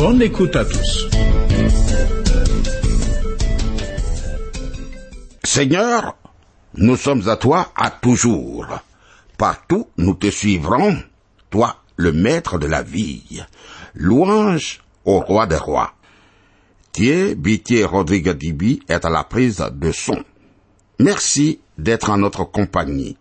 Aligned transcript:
Bonne 0.00 0.22
écoute 0.22 0.56
à 0.56 0.64
tous. 0.64 1.10
Seigneur, 5.44 6.16
nous 6.76 6.96
sommes 6.96 7.28
à 7.28 7.36
toi 7.36 7.70
à 7.76 7.90
toujours. 7.90 8.66
Partout 9.36 9.88
nous 9.98 10.14
te 10.14 10.30
suivrons, 10.30 10.96
toi 11.50 11.76
le 11.96 12.12
maître 12.12 12.58
de 12.58 12.66
la 12.66 12.80
vie. 12.80 13.42
Louange 13.92 14.80
au 15.04 15.20
roi 15.20 15.46
des 15.46 15.56
rois. 15.56 15.92
Thier 16.92 17.34
Bitier 17.34 17.84
Rodrigue 17.84 18.30
Dibi 18.30 18.80
est 18.88 19.04
à 19.04 19.10
la 19.10 19.24
prise 19.24 19.62
de 19.70 19.92
son. 19.92 20.24
Merci 20.98 21.60
d'être 21.76 22.08
en 22.08 22.16
notre 22.16 22.44
compagnie. 22.44 23.18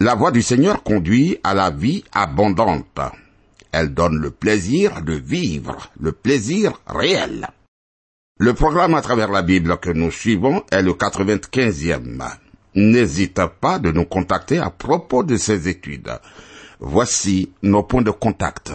La 0.00 0.14
voix 0.14 0.30
du 0.30 0.40
Seigneur 0.40 0.82
conduit 0.82 1.36
à 1.44 1.52
la 1.52 1.68
vie 1.68 2.04
abondante. 2.12 2.98
Elle 3.72 3.92
donne 3.94 4.18
le 4.18 4.30
plaisir 4.30 5.02
de 5.02 5.12
vivre, 5.14 5.90
le 6.00 6.12
plaisir 6.12 6.80
réel. 6.86 7.48
Le 8.40 8.54
programme 8.54 8.94
à 8.94 9.02
travers 9.02 9.30
la 9.30 9.42
Bible 9.42 9.78
que 9.78 9.90
nous 9.90 10.10
suivons 10.10 10.62
est 10.70 10.82
le 10.82 10.92
95e. 10.92 12.22
N'hésite 12.76 13.40
pas 13.60 13.78
de 13.80 13.90
nous 13.90 14.04
contacter 14.04 14.58
à 14.58 14.70
propos 14.70 15.24
de 15.24 15.36
ces 15.36 15.68
études. 15.68 16.12
Voici 16.78 17.50
nos 17.62 17.82
points 17.82 18.02
de 18.02 18.12
contact. 18.12 18.72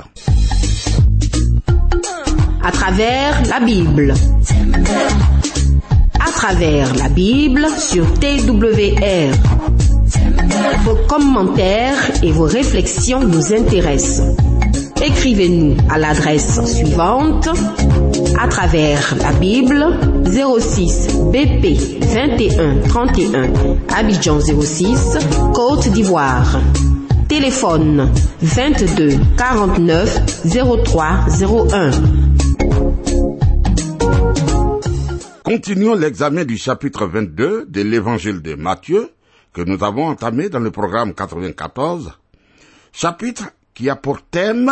À 2.61 2.72
travers 2.72 3.45
la 3.47 3.61
Bible. 3.61 4.13
À 6.19 6.31
travers 6.31 6.94
la 6.95 7.07
Bible 7.07 7.66
sur 7.80 8.05
TWR. 8.16 9.33
Vos 10.83 10.95
commentaires 11.07 12.11
et 12.22 12.31
vos 12.33 12.45
réflexions 12.45 13.22
nous 13.22 13.53
intéressent. 13.53 14.35
Écrivez-nous 15.06 15.76
à 15.90 15.98
l'adresse 15.98 16.64
suivante 16.66 17.50
à 18.40 18.48
travers 18.48 19.14
la 19.18 19.34
Bible 19.34 19.86
06 20.26 21.09
BP 21.30 22.00
21 22.00 22.88
31 22.88 23.52
Abidjan 23.94 24.40
06 24.40 25.18
Côte 25.54 25.90
d'Ivoire. 25.90 26.58
Téléphone 27.28 28.09
22 28.42 29.09
49 29.38 30.22
03 30.86 31.26
01. 31.68 31.92
Continuons 35.44 35.96
l'examen 35.96 36.46
du 36.46 36.56
chapitre 36.56 37.08
22 37.08 37.66
de 37.66 37.81
l'évangile 37.81 38.42
de 38.42 38.56
Matthieu 38.56 39.09
que 39.52 39.62
nous 39.62 39.84
avons 39.84 40.08
entamé 40.08 40.48
dans 40.48 40.59
le 40.59 40.72
programme 40.72 41.14
94, 41.14 42.18
chapitre 42.94 43.50
qui 43.74 43.90
a 43.90 43.98
pour 43.98 44.22
thème 44.22 44.72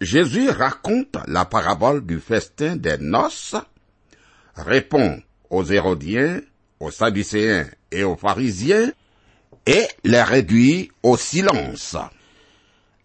Jésus 0.00 0.50
raconte 0.50 1.16
la 1.26 1.46
parabole 1.46 2.04
du 2.04 2.20
festin 2.20 2.76
des 2.76 2.98
noces, 2.98 3.56
répond 4.54 5.22
aux 5.48 5.64
Hérodiens, 5.64 6.40
aux 6.80 6.90
Sadducéens 6.90 7.66
et 7.90 8.04
aux 8.04 8.16
pharisiens, 8.16 8.92
et 9.64 9.86
les 10.04 10.22
réduit 10.22 10.90
au 11.02 11.16
silence. 11.16 11.96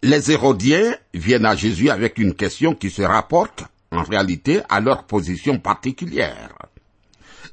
Les 0.03 0.31
Hérodiens 0.31 0.95
viennent 1.13 1.45
à 1.45 1.55
Jésus 1.55 1.89
avec 1.89 2.17
une 2.17 2.33
question 2.33 2.75
qui 2.75 2.89
se 2.89 3.03
rapporte 3.03 3.63
en 3.91 4.03
réalité 4.03 4.61
à 4.67 4.81
leur 4.81 5.05
position 5.05 5.59
particulière. 5.59 6.55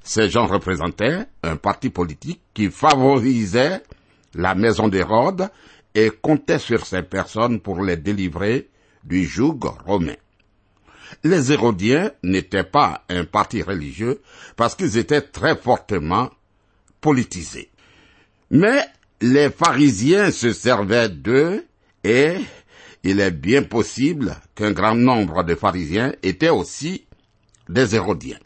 Ces 0.03 0.31
gens 0.31 0.47
représentaient 0.47 1.27
un 1.43 1.57
parti 1.57 1.91
politique 1.91 2.41
qui 2.55 2.71
favorisait 2.71 3.83
la 4.35 4.55
maison 4.55 4.89
d'Hérode 4.89 5.49
et 5.95 6.11
comptait 6.11 6.59
sur 6.59 6.87
ces 6.87 7.03
personnes 7.03 7.61
pour 7.61 7.83
les 7.83 7.97
délivrer 7.97 8.69
du 9.05 9.25
joug 9.25 9.61
romain. 9.85 10.17
Les 11.25 11.53
Hérodiens 11.53 12.13
n'étaient 12.23 12.65
pas 12.65 13.05
un 13.09 13.25
parti 13.25 13.63
religieux 13.63 14.21
parce 14.57 14.75
qu'ils 14.75 14.99
étaient 14.99 15.23
très 15.23 15.57
fortement 15.57 16.31
politisés. 17.01 17.71
Mais 18.51 18.85
les 19.21 19.51
pharisiens 19.51 20.31
se 20.31 20.53
servaient 20.53 21.09
d'eux 21.09 21.67
et 22.05 22.37
il 23.03 23.21
est 23.21 23.31
bien 23.31 23.63
possible 23.63 24.37
qu'un 24.55 24.73
grand 24.73 24.95
nombre 24.95 25.45
de 25.45 25.55
pharisiens 25.55 26.13
étaient 26.23 26.49
aussi 26.51 27.07
des 27.69 27.95
Hérodiens. 27.95 28.39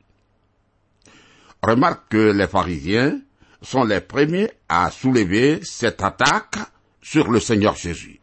Remarque 1.62 2.10
que 2.10 2.32
les 2.32 2.48
pharisiens 2.48 3.20
sont 3.60 3.84
les 3.84 4.00
premiers 4.00 4.50
à 4.68 4.90
soulever 4.90 5.60
cette 5.62 6.02
attaque 6.02 6.58
sur 7.00 7.30
le 7.30 7.38
Seigneur 7.38 7.76
Jésus. 7.76 8.21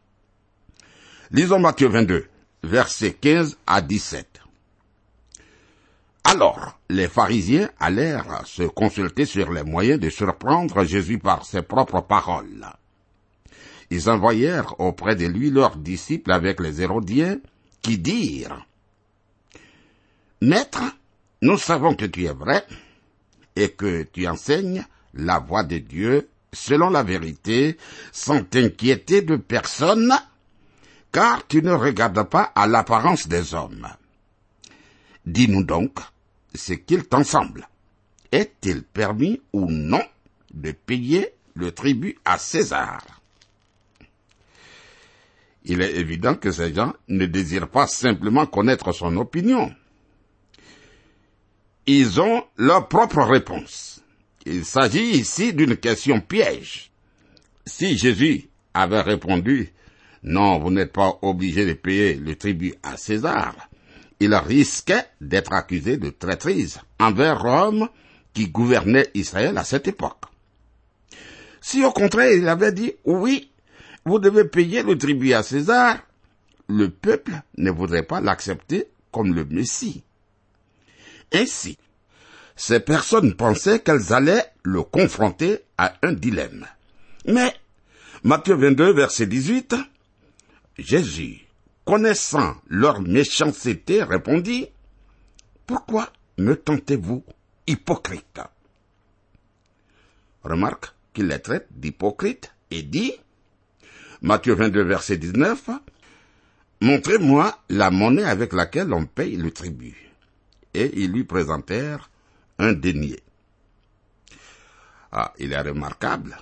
Lisons 1.32 1.60
Matthieu 1.60 1.90
22, 1.90 2.26
versets 2.64 3.14
15 3.14 3.60
à 3.68 3.82
17. 3.82 4.42
Alors, 6.24 6.80
les 6.90 7.08
pharisiens 7.08 7.70
allèrent 7.80 8.48
se 8.48 8.64
consulter 8.64 9.26
sur 9.26 9.52
les 9.52 9.62
moyens 9.62 10.00
de 10.00 10.10
surprendre 10.10 10.84
Jésus 10.86 11.20
par 11.20 11.46
ses 11.46 11.62
propres 11.62 12.02
paroles. 12.02 12.66
Ils 13.92 14.10
envoyèrent 14.10 14.80
auprès 14.80 15.16
de 15.16 15.28
lui 15.28 15.52
leurs 15.52 15.76
disciples 15.76 16.32
avec 16.32 16.60
les 16.60 16.82
Hérodiens, 16.82 17.38
qui 17.84 18.00
dirent, 18.00 18.66
Maître, 20.42 20.82
nous 21.44 21.60
savons 21.60 21.94
que 21.94 22.06
tu 22.06 22.26
es 22.26 22.34
vrai, 22.34 22.66
et 23.56 23.70
que 23.70 24.02
tu 24.02 24.28
enseignes 24.28 24.84
la 25.14 25.38
voie 25.38 25.64
de 25.64 25.78
Dieu 25.78 26.28
selon 26.54 26.90
la 26.90 27.04
vérité, 27.04 27.78
sans 28.12 28.44
t'inquiéter 28.44 29.22
de 29.22 29.36
personne, 29.36 30.12
car 31.12 31.48
tu 31.48 31.62
ne 31.62 31.72
regardes 31.72 32.24
pas 32.24 32.52
à 32.56 32.68
l'apparence 32.68 33.28
des 33.28 33.54
hommes. 33.54 33.88
Dis-nous 35.26 35.64
donc 35.64 36.00
ce 36.56 36.74
qu'il 36.74 37.08
t'en 37.08 37.24
semble. 37.24 37.68
Est-il 38.32 38.84
permis 38.84 39.42
ou 39.54 39.70
non 39.70 40.04
de 40.54 40.72
payer 40.72 41.34
le 41.56 41.72
tribut 41.72 42.18
à 42.26 42.38
César? 42.38 43.04
Il 45.66 45.82
est 45.82 45.96
évident 45.96 46.36
que 46.36 46.52
ces 46.52 46.74
gens 46.74 46.94
ne 47.08 47.26
désirent 47.26 47.70
pas 47.70 47.88
simplement 47.88 48.46
connaître 48.46 48.92
son 48.92 49.18
opinion. 49.18 49.74
Ils 51.86 52.22
ont 52.22 52.44
leur 52.56 52.88
propre 52.88 53.22
réponse. 53.24 54.02
Il 54.46 54.64
s'agit 54.64 55.12
ici 55.12 55.54
d'une 55.54 55.76
question 55.76 56.22
piège. 56.22 56.92
Si 57.66 57.98
Jésus 57.98 58.48
avait 58.74 59.02
répondu 59.02 59.74
non, 60.24 60.60
vous 60.60 60.72
n'êtes 60.72 60.92
pas 60.92 61.18
obligé 61.22 61.66
de 61.66 61.74
payer 61.74 62.16
le 62.16 62.36
tribut 62.36 62.76
à 62.84 62.98
César, 62.98 63.56
il 64.20 64.34
risquait 64.36 65.06
d'être 65.22 65.54
accusé 65.54 65.98
de 65.98 66.10
traîtrise 66.10 66.80
envers 67.00 67.42
Rome 67.42 67.88
qui 68.34 68.50
gouvernait 68.50 69.10
Israël 69.14 69.58
à 69.58 69.64
cette 69.64 69.88
époque. 69.88 70.24
Si 71.62 71.84
au 71.84 71.92
contraire 71.92 72.32
il 72.32 72.48
avait 72.48 72.72
dit 72.72 72.94
oui, 73.06 73.50
vous 74.06 74.20
devez 74.20 74.46
payer 74.46 74.84
le 74.84 74.98
tribut 74.98 75.34
à 75.34 75.44
César, 75.44 75.98
le 76.68 76.90
peuple 76.90 77.32
ne 77.58 77.72
voudrait 77.72 78.04
pas 78.04 78.22
l'accepter 78.22 78.88
comme 79.12 79.34
le 79.34 79.46
Messie. 79.46 80.04
Ainsi, 81.34 81.78
ces 82.56 82.80
personnes 82.80 83.36
pensaient 83.36 83.80
qu'elles 83.80 84.14
allaient 84.14 84.46
le 84.64 84.84
confronter 84.84 85.60
à 85.78 85.94
un 86.04 86.12
dilemme. 86.12 86.66
Mais, 87.26 87.54
Matthieu 88.24 88.56
22, 88.56 88.94
verset 88.94 89.28
18, 89.28 89.76
Jésus, 90.82 91.48
connaissant 91.86 92.56
leur 92.68 93.02
méchanceté, 93.02 94.04
répondit, 94.04 94.68
Pourquoi 95.66 96.12
me 96.38 96.56
tentez-vous, 96.56 97.24
hypocrite? 97.68 98.42
Remarque 100.44 100.94
qu'il 101.14 101.28
les 101.28 101.40
traite 101.40 101.68
d'hypocrite 101.72 102.54
et 102.72 102.84
dit, 102.84 103.14
Matthieu 104.22 104.54
22, 104.54 104.84
verset 104.84 105.18
19, 105.18 105.70
Montrez-moi 106.82 107.58
la 107.70 107.92
monnaie 107.92 108.24
avec 108.24 108.54
laquelle 108.54 108.94
on 108.94 109.06
paye 109.06 109.36
le 109.36 109.52
tribut. 109.52 109.98
Et 110.74 111.04
ils 111.04 111.12
lui 111.12 111.26
présentèrent 111.26 112.10
un 112.58 112.74
denier. 112.74 113.20
Ah, 115.12 115.34
il 115.40 115.52
est 115.52 115.60
remarquable 115.60 116.38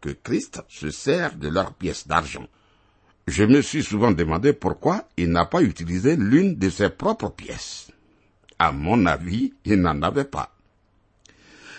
que 0.00 0.08
Christ 0.10 0.62
se 0.68 0.90
sert 0.90 1.36
de 1.36 1.48
leurs 1.48 1.74
pièces 1.74 2.08
d'argent. 2.08 2.48
Je 3.26 3.44
me 3.44 3.60
suis 3.60 3.82
souvent 3.82 4.12
demandé 4.12 4.52
pourquoi 4.52 5.08
il 5.16 5.30
n'a 5.30 5.46
pas 5.46 5.62
utilisé 5.62 6.16
l'une 6.16 6.56
de 6.56 6.70
ses 6.70 6.90
propres 6.90 7.30
pièces. 7.30 7.88
À 8.58 8.72
mon 8.72 9.06
avis, 9.06 9.52
il 9.64 9.80
n'en 9.80 10.00
avait 10.02 10.24
pas. 10.24 10.54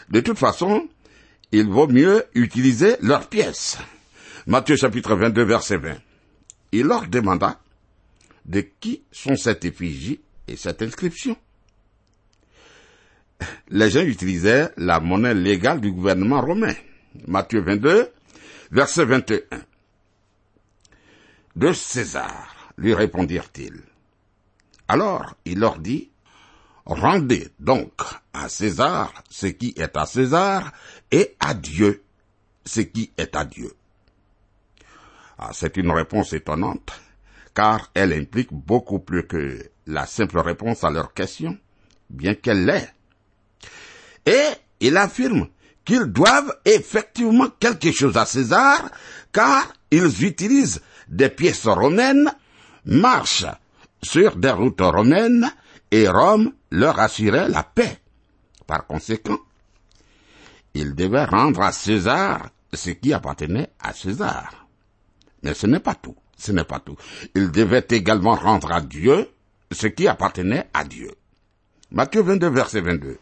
De 0.09 0.19
toute 0.19 0.37
façon, 0.37 0.87
il 1.51 1.67
vaut 1.67 1.87
mieux 1.87 2.25
utiliser 2.35 2.97
leurs 3.01 3.27
pièces. 3.27 3.77
Matthieu 4.45 4.75
chapitre 4.75 5.15
22 5.15 5.43
verset 5.43 5.77
20. 5.77 5.97
Il 6.73 6.83
leur 6.83 7.07
demanda 7.07 7.59
de 8.45 8.61
qui 8.61 9.03
sont 9.11 9.35
cette 9.35 9.65
effigie 9.65 10.19
et 10.47 10.55
cette 10.55 10.81
inscription. 10.81 11.35
Les 13.69 13.89
gens 13.89 14.01
utilisaient 14.01 14.69
la 14.77 14.99
monnaie 14.99 15.33
légale 15.33 15.79
du 15.79 15.91
gouvernement 15.91 16.41
romain. 16.41 16.73
Matthieu 17.27 17.61
22 17.61 18.09
verset 18.71 19.05
21. 19.05 19.39
De 21.57 21.73
César, 21.73 22.71
lui 22.77 22.93
répondirent-ils. 22.93 23.81
Alors 24.87 25.33
il 25.43 25.57
leur 25.57 25.79
dit, 25.79 26.11
Rendez 26.85 27.49
donc 27.57 27.99
à 28.31 28.47
César 28.47 29.11
ce 29.27 29.47
qui 29.47 29.73
est 29.75 29.97
à 29.97 30.05
César 30.05 30.71
et 31.09 31.35
à 31.39 31.55
Dieu 31.55 32.03
ce 32.63 32.81
qui 32.81 33.11
est 33.17 33.35
à 33.35 33.43
Dieu. 33.43 33.73
Ah, 35.39 35.49
c'est 35.51 35.77
une 35.77 35.89
réponse 35.89 36.31
étonnante, 36.33 36.91
car 37.55 37.89
elle 37.95 38.13
implique 38.13 38.53
beaucoup 38.53 38.99
plus 38.99 39.25
que 39.25 39.71
la 39.87 40.05
simple 40.05 40.37
réponse 40.37 40.83
à 40.83 40.91
leur 40.91 41.15
question, 41.15 41.57
bien 42.11 42.35
qu'elle 42.35 42.65
l'est. 42.65 42.93
Et 44.27 44.45
il 44.79 44.95
affirme 44.95 45.47
qu'ils 45.83 46.05
doivent 46.05 46.55
effectivement 46.65 47.49
quelque 47.59 47.91
chose 47.91 48.15
à 48.15 48.27
César, 48.27 48.91
car 49.31 49.73
ils 49.89 50.23
utilisent 50.23 50.81
des 51.09 51.29
pièces 51.29 51.67
romaines, 51.67 52.31
marchent 52.85 53.45
sur 54.01 54.35
des 54.35 54.51
routes 54.51 54.81
romaines, 54.81 55.51
et 55.91 56.07
Rome 56.07 56.53
leur 56.71 56.99
assurait 56.99 57.49
la 57.49 57.63
paix. 57.63 57.99
Par 58.65 58.85
conséquent, 58.85 59.39
ils 60.73 60.93
devaient 60.95 61.25
rendre 61.25 61.61
à 61.61 61.71
César 61.71 62.49
ce 62.73 62.91
qui 62.91 63.13
appartenait 63.13 63.69
à 63.79 63.93
César. 63.93 64.67
Mais 65.43 65.53
ce 65.53 65.65
n'est 65.65 65.79
pas 65.79 65.95
tout, 65.95 66.15
ce 66.37 66.51
n'est 66.51 66.65
pas 66.65 66.79
tout. 66.79 66.97
Ils 67.35 67.51
devaient 67.51 67.87
également 67.89 68.35
rendre 68.35 68.71
à 68.71 68.81
Dieu 68.81 69.29
ce 69.71 69.87
qui 69.87 70.07
appartenait 70.07 70.67
à 70.73 70.83
Dieu. 70.83 71.11
Matthieu 71.91 72.21
22, 72.21 72.49
verset 72.49 72.81
22. 72.81 73.17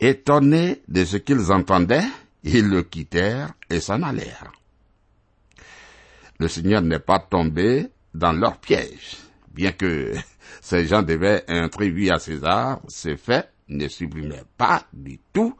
Étonnés 0.00 0.82
de 0.88 1.04
ce 1.04 1.16
qu'ils 1.16 1.52
entendaient, 1.52 2.08
ils 2.42 2.68
le 2.68 2.82
quittèrent 2.82 3.52
et 3.70 3.80
s'en 3.80 4.02
allèrent. 4.02 4.50
Le 6.42 6.48
Seigneur 6.48 6.82
n'est 6.82 6.98
pas 6.98 7.20
tombé 7.20 7.86
dans 8.14 8.32
leur 8.32 8.58
piège, 8.58 9.16
bien 9.54 9.70
que 9.70 10.12
ces 10.60 10.88
gens 10.88 11.02
devaient 11.02 11.44
introduit 11.46 12.10
à 12.10 12.18
César, 12.18 12.80
ces 12.88 13.16
faits 13.16 13.48
ne 13.68 13.86
supprimaient 13.86 14.42
pas 14.58 14.82
du 14.92 15.20
tout 15.32 15.54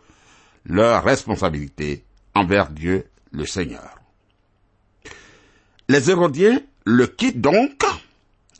leur 0.64 1.04
responsabilité 1.04 2.04
envers 2.34 2.68
Dieu 2.68 3.04
le 3.30 3.46
Seigneur. 3.46 3.96
Les 5.88 6.10
Hérodiens 6.10 6.60
le 6.84 7.06
quittent 7.06 7.40
donc, 7.40 7.84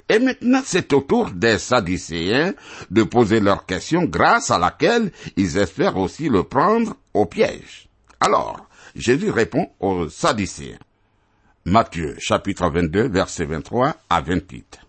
et 0.09 0.21
maintenant 0.21 0.63
c'est 0.65 0.93
au 0.93 1.01
tour 1.01 1.33
des 1.33 1.59
Sadducéens 1.59 2.55
de 2.93 3.03
poser 3.03 3.41
leurs 3.41 3.67
questions 3.67 4.05
grâce 4.05 4.53
à 4.53 4.61
laquelle 4.61 5.11
ils 5.35 5.59
espèrent 5.59 5.97
aussi 5.97 6.29
le 6.29 6.45
prendre 6.45 6.95
au 7.15 7.27
piège. 7.27 7.89
Alors, 8.21 8.69
Jésus 8.95 9.31
répond 9.31 9.73
aux 9.81 10.09
Sadducéens. 10.09 10.79
Matthieu 11.65 12.17
chapitre 12.19 12.69
22 12.69 13.07
verset 13.07 13.45
23 13.45 13.97
à 14.11 14.21
28. 14.21 14.81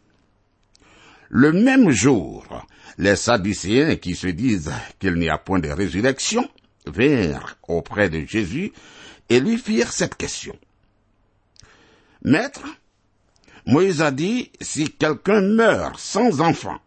Le 1.29 1.51
même 1.51 1.91
jour, 1.91 2.65
les 2.97 3.15
Sadducéens 3.15 3.95
qui 3.97 4.15
se 4.15 4.25
disent 4.25 4.73
qu'il 4.97 5.13
n'y 5.13 5.29
a 5.29 5.37
point 5.37 5.59
de 5.59 5.69
résurrection 5.69 6.49
vinrent 6.87 7.57
auprès 7.67 8.09
de 8.09 8.25
Jésus 8.25 8.73
et 9.29 9.39
lui 9.39 9.59
firent 9.59 9.93
cette 9.93 10.15
question. 10.15 10.57
Maître, 12.23 12.65
Moïse 13.67 14.01
a 14.01 14.09
dit, 14.09 14.51
si 14.59 14.89
quelqu'un 14.89 15.41
meurt 15.41 15.99
sans 15.99 16.41
enfant, 16.41 16.79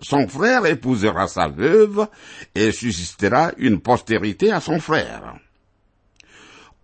son 0.00 0.26
frère 0.26 0.64
épousera 0.64 1.28
sa 1.28 1.48
veuve 1.48 2.08
et 2.54 2.72
suscitera 2.72 3.52
une 3.58 3.82
postérité 3.82 4.50
à 4.50 4.60
son 4.62 4.80
frère. 4.80 5.36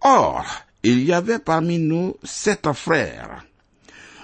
Or, 0.03 0.45
il 0.89 1.05
y 1.05 1.13
avait 1.13 1.39
parmi 1.39 1.79
nous 1.79 2.17
sept 2.25 2.73
frères. 2.73 3.45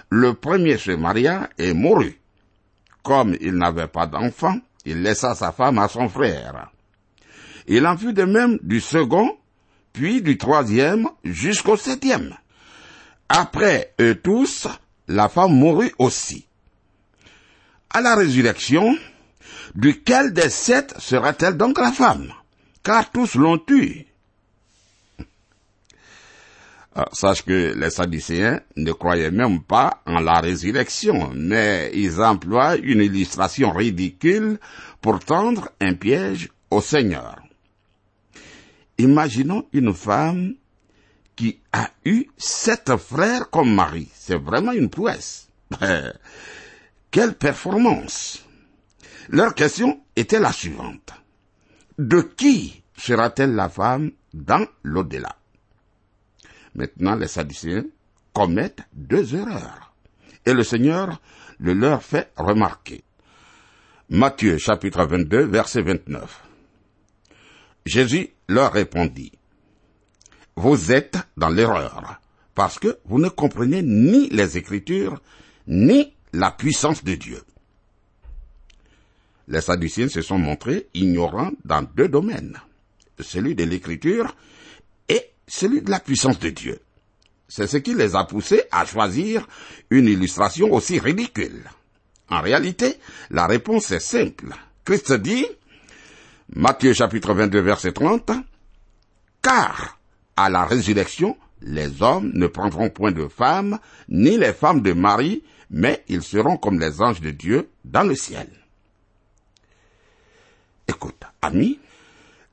Le 0.09 0.33
premier 0.33 0.79
se 0.79 0.93
maria 0.93 1.51
et 1.59 1.75
mourut. 1.75 2.19
Comme 3.03 3.37
il 3.39 3.55
n'avait 3.57 3.87
pas 3.87 4.07
d'enfant, 4.07 4.57
il 4.87 5.03
laissa 5.03 5.35
sa 5.35 5.53
femme 5.53 5.79
à 5.79 5.89
son 5.89 6.09
frère. 6.09 6.71
Il 7.67 7.87
en 7.87 7.99
fut 7.99 8.15
de 8.15 8.25
même 8.25 8.59
du 8.63 8.81
second, 8.81 9.37
puis 9.93 10.23
du 10.23 10.39
troisième 10.39 11.07
jusqu'au 11.23 11.77
septième. 11.77 12.35
Après 13.29 13.93
eux 14.01 14.15
tous, 14.15 14.67
la 15.07 15.29
femme 15.29 15.53
mourut 15.53 15.93
aussi. 15.99 16.47
À 17.91 18.01
la 18.01 18.15
résurrection, 18.17 18.97
duquel 19.75 20.33
des 20.33 20.49
sept 20.49 20.95
sera-t-elle 20.99 21.59
donc 21.59 21.79
la 21.79 21.93
femme? 21.93 22.33
Car 22.83 23.11
tous 23.11 23.35
l'ont 23.35 23.59
tuée. 23.59 24.07
Ah, 26.97 27.09
sache 27.13 27.43
que 27.45 27.75
les 27.75 27.91
Sadducéens 27.91 28.61
ne 28.77 28.93
croyaient 28.93 29.33
même 29.33 29.63
pas 29.65 30.01
en 30.07 30.21
la 30.21 30.41
résurrection, 30.41 31.33
mais 31.35 31.91
ils 31.93 32.21
emploient 32.21 32.77
une 32.77 33.01
illustration 33.01 33.73
ridicule 33.73 34.61
pour 35.01 35.19
tendre 35.19 35.71
un 35.81 35.95
piège 35.95 36.51
au 36.71 36.81
Seigneur. 36.81 37.43
Imaginons 38.99 39.67
une 39.73 39.93
femme 39.93 40.55
qui 41.35 41.59
a 41.73 41.91
eu 42.05 42.27
sept 42.37 42.97
frères 42.97 43.51
comme 43.51 43.75
mari. 43.75 44.09
C'est 44.15 44.41
vraiment 44.41 44.71
une 44.71 44.89
prouesse. 44.89 45.49
Quelle 47.11 47.35
performance 47.35 48.45
Leur 49.31 49.57
question 49.57 50.01
était 50.15 50.39
la 50.39 50.53
suivante. 50.53 51.13
De 51.99 52.21
qui 52.21 52.85
sera-t-elle 52.97 53.57
la 53.57 53.69
femme 53.69 54.13
dans 54.33 54.65
l'au-delà? 54.85 55.35
Maintenant, 56.75 57.15
les 57.15 57.29
Sadducéens 57.29 57.85
commettent 58.33 58.83
deux 58.93 59.35
erreurs. 59.35 59.95
Et 60.47 60.53
le 60.53 60.65
Seigneur 60.65 61.21
le 61.59 61.73
leur 61.73 62.03
fait 62.03 62.33
remarquer. 62.37 63.05
Matthieu 64.11 64.59
chapitre 64.59 65.05
22 65.05 65.45
verset 65.45 65.83
29. 65.83 66.43
Jésus 67.87 68.31
leur 68.49 68.73
répondit, 68.73 69.33
Vous 70.57 70.93
êtes 70.93 71.17
dans 71.37 71.49
l'erreur, 71.49 72.21
parce 72.55 72.79
que 72.79 72.99
vous 73.05 73.19
ne 73.19 73.29
comprenez 73.29 73.83
ni 73.83 74.29
les 74.31 74.59
Écritures, 74.59 75.21
ni 75.67 76.13
la 76.33 76.51
puissance 76.51 77.05
de 77.05 77.15
Dieu. 77.15 77.43
Les 79.49 79.61
Sadducéens 79.61 80.09
se 80.09 80.23
sont 80.23 80.39
montrés 80.39 80.89
ignorants 80.95 81.53
dans 81.65 81.83
deux 81.83 82.09
domaines, 82.09 82.59
celui 83.21 83.55
de 83.55 83.65
l'Écriture 83.65 84.35
celui 85.47 85.83
de 85.83 85.91
la 85.91 86.01
puissance 86.01 86.39
de 86.39 86.51
Dieu. 86.51 86.81
C'est 87.49 87.67
ce 87.67 87.77
qui 87.77 87.95
les 87.95 88.17
a 88.17 88.25
poussés 88.25 88.63
à 88.71 88.85
choisir 88.87 89.47
une 89.91 90.09
illustration 90.09 90.73
aussi 90.73 90.99
ridicule. 90.99 91.63
En 92.31 92.41
réalité, 92.41 92.99
la 93.31 93.47
réponse 93.47 93.91
est 93.91 94.01
simple. 94.01 94.55
Christ 94.85 95.13
dit, 95.13 95.47
Matthieu 96.55 96.93
chapitre 96.95 97.35
22 97.35 97.61
verset 97.61 97.93
30, 97.93 98.33
car 99.43 99.99
à 100.37 100.51
la 100.51 100.65
résurrection, 100.65 101.37
les 101.61 102.03
hommes 102.03 102.33
ne 102.35 102.47
prendront 102.47 102.91
point 102.91 103.13
de 103.13 103.29
femmes, 103.29 103.79
ni 104.09 104.37
les 104.37 104.53
femmes 104.53 104.83
de 104.83 104.93
mari, 104.93 105.43
mais 105.71 106.05
ils 106.09 106.23
seront 106.23 106.57
comme 106.57 106.79
les 106.79 107.01
anges 107.01 107.21
de 107.21 107.31
Dieu 107.31 107.71
dans 107.85 108.03
le 108.03 108.15
ciel. 108.15 108.49
Écoute, 110.87 111.23
ami, 111.41 111.79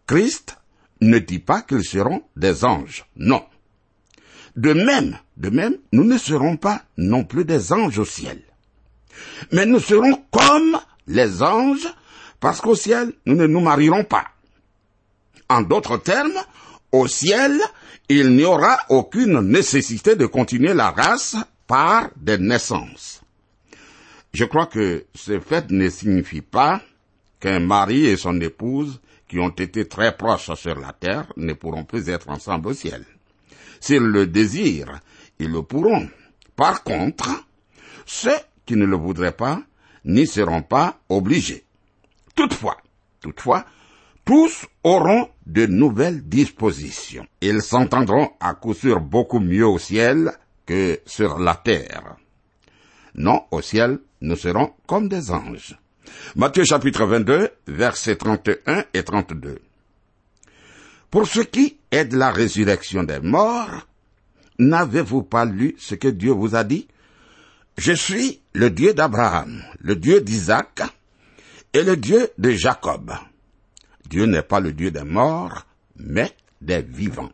Christ 0.08 0.58
ne 1.02 1.20
dit 1.20 1.40
pas 1.40 1.62
qu'ils 1.62 1.84
seront 1.84 2.24
des 2.36 2.64
anges. 2.64 3.06
Non. 3.16 3.44
De 4.56 4.74
même, 4.74 5.18
de 5.38 5.50
même, 5.50 5.78
nous 5.92 6.04
ne 6.04 6.18
serons 6.18 6.58
pas 6.58 6.84
non 6.98 7.24
plus 7.24 7.46
des 7.46 7.74
anges 7.74 8.00
au 8.00 8.06
ciel. 8.06 8.42
Mais 9.52 9.66
nous 9.66 9.80
serons 9.80 10.24
comme 10.32 10.78
les 11.08 11.42
anges 11.42 11.88
parce 12.40 12.62
qu'au 12.62 12.76
ciel, 12.76 13.14
nous 13.26 13.36
ne 13.36 13.48
nous 13.48 13.62
marierons 13.62 14.04
pas. 14.04 14.28
En 15.50 15.62
d'autres 15.62 15.98
termes, 15.98 16.40
au 16.92 17.08
ciel, 17.08 17.60
il 18.10 18.36
n'y 18.36 18.44
aura 18.44 18.78
aucune 18.90 19.40
nécessité 19.42 20.16
de 20.16 20.26
continuer 20.26 20.74
la 20.74 20.92
race 20.92 21.36
par 21.68 22.10
des 22.18 22.38
naissances. 22.38 23.22
Je 24.34 24.46
crois 24.46 24.66
que 24.66 25.06
ce 25.14 25.40
fait 25.40 25.72
ne 25.72 25.90
signifie 25.90 26.42
pas 26.42 26.82
qu'un 27.40 27.60
mari 27.60 28.06
et 28.06 28.18
son 28.18 28.40
épouse 28.42 29.02
qui 29.32 29.40
ont 29.40 29.48
été 29.48 29.88
très 29.88 30.18
proches 30.18 30.54
sur 30.56 30.78
la 30.78 30.92
terre 30.92 31.32
ne 31.38 31.54
pourront 31.54 31.86
plus 31.86 32.10
être 32.10 32.28
ensemble 32.28 32.68
au 32.68 32.74
ciel. 32.74 33.06
S'ils 33.80 34.04
le 34.04 34.28
désirent, 34.28 35.00
ils 35.40 35.50
le 35.50 35.62
pourront. 35.62 36.10
Par 36.58 36.84
contre, 36.84 37.30
ceux 38.06 38.36
qui 38.66 38.76
ne 38.76 38.86
le 38.86 38.98
voudraient 38.98 39.32
pas 39.32 39.62
n'y 40.04 40.28
seront 40.28 40.64
pas 40.64 41.00
obligés. 41.08 41.64
Toutefois, 42.36 42.76
toutefois, 43.22 43.64
tous 44.26 44.66
auront 44.84 45.30
de 45.46 45.66
nouvelles 45.66 46.28
dispositions. 46.28 47.26
Ils 47.40 47.62
s'entendront 47.62 48.32
à 48.42 48.54
coup 48.54 48.74
sûr 48.74 49.00
beaucoup 49.00 49.40
mieux 49.40 49.66
au 49.66 49.80
ciel 49.80 50.34
que 50.66 51.00
sur 51.06 51.40
la 51.40 51.56
terre. 51.56 52.18
Non, 53.16 53.46
au 53.52 53.62
ciel, 53.62 54.00
nous 54.20 54.36
serons 54.36 54.74
comme 54.88 55.08
des 55.08 55.32
anges. 55.32 55.80
Matthieu 56.36 56.64
chapitre 56.64 57.06
22, 57.06 57.50
versets 57.68 58.16
31 58.16 58.86
et 58.94 59.04
32. 59.04 59.60
Pour 61.10 61.28
ce 61.28 61.42
qui 61.42 61.78
est 61.92 62.06
de 62.06 62.18
la 62.18 62.32
résurrection 62.32 63.04
des 63.04 63.20
morts, 63.20 63.88
n'avez-vous 64.60 65.24
pas 65.24 65.46
lu 65.46 65.76
ce 65.78 65.96
que 65.96 66.08
Dieu 66.08 66.32
vous 66.32 66.56
a 66.56 66.64
dit? 66.64 66.88
Je 67.78 67.92
suis 67.94 68.40
le 68.54 68.70
Dieu 68.70 68.94
d'Abraham, 68.94 69.62
le 69.80 69.96
Dieu 69.96 70.22
d'Isaac 70.22 70.82
et 71.74 71.84
le 71.84 71.98
Dieu 71.98 72.30
de 72.38 72.52
Jacob. 72.52 73.12
Dieu 74.10 74.26
n'est 74.26 74.44
pas 74.44 74.60
le 74.60 74.74
Dieu 74.74 74.92
des 74.92 75.04
morts, 75.04 75.66
mais 75.98 76.32
des 76.62 76.82
vivants. 76.82 77.32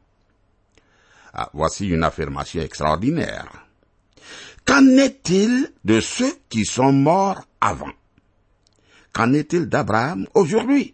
Ah, 1.34 1.50
voici 1.53 1.88
une 1.88 2.03
affirmation 2.03 2.62
extraordinaire. 2.62 3.67
Qu'en 4.65 4.88
est-il 4.98 5.72
de 5.86 6.01
ceux 6.01 6.34
qui 6.50 6.65
sont 6.65 6.91
morts 6.91 7.46
avant? 7.62 7.91
Qu'en 9.17 9.33
est-il 9.33 9.65
d'Abraham 9.65 10.27
aujourd'hui? 10.36 10.93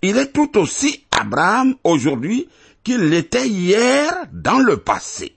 Il 0.00 0.16
est 0.16 0.32
tout 0.32 0.56
aussi 0.56 1.04
Abraham 1.10 1.74
aujourd'hui 1.84 2.48
qu'il 2.82 3.10
l'était 3.10 3.46
hier 3.46 4.10
dans 4.32 4.60
le 4.60 4.78
passé. 4.78 5.36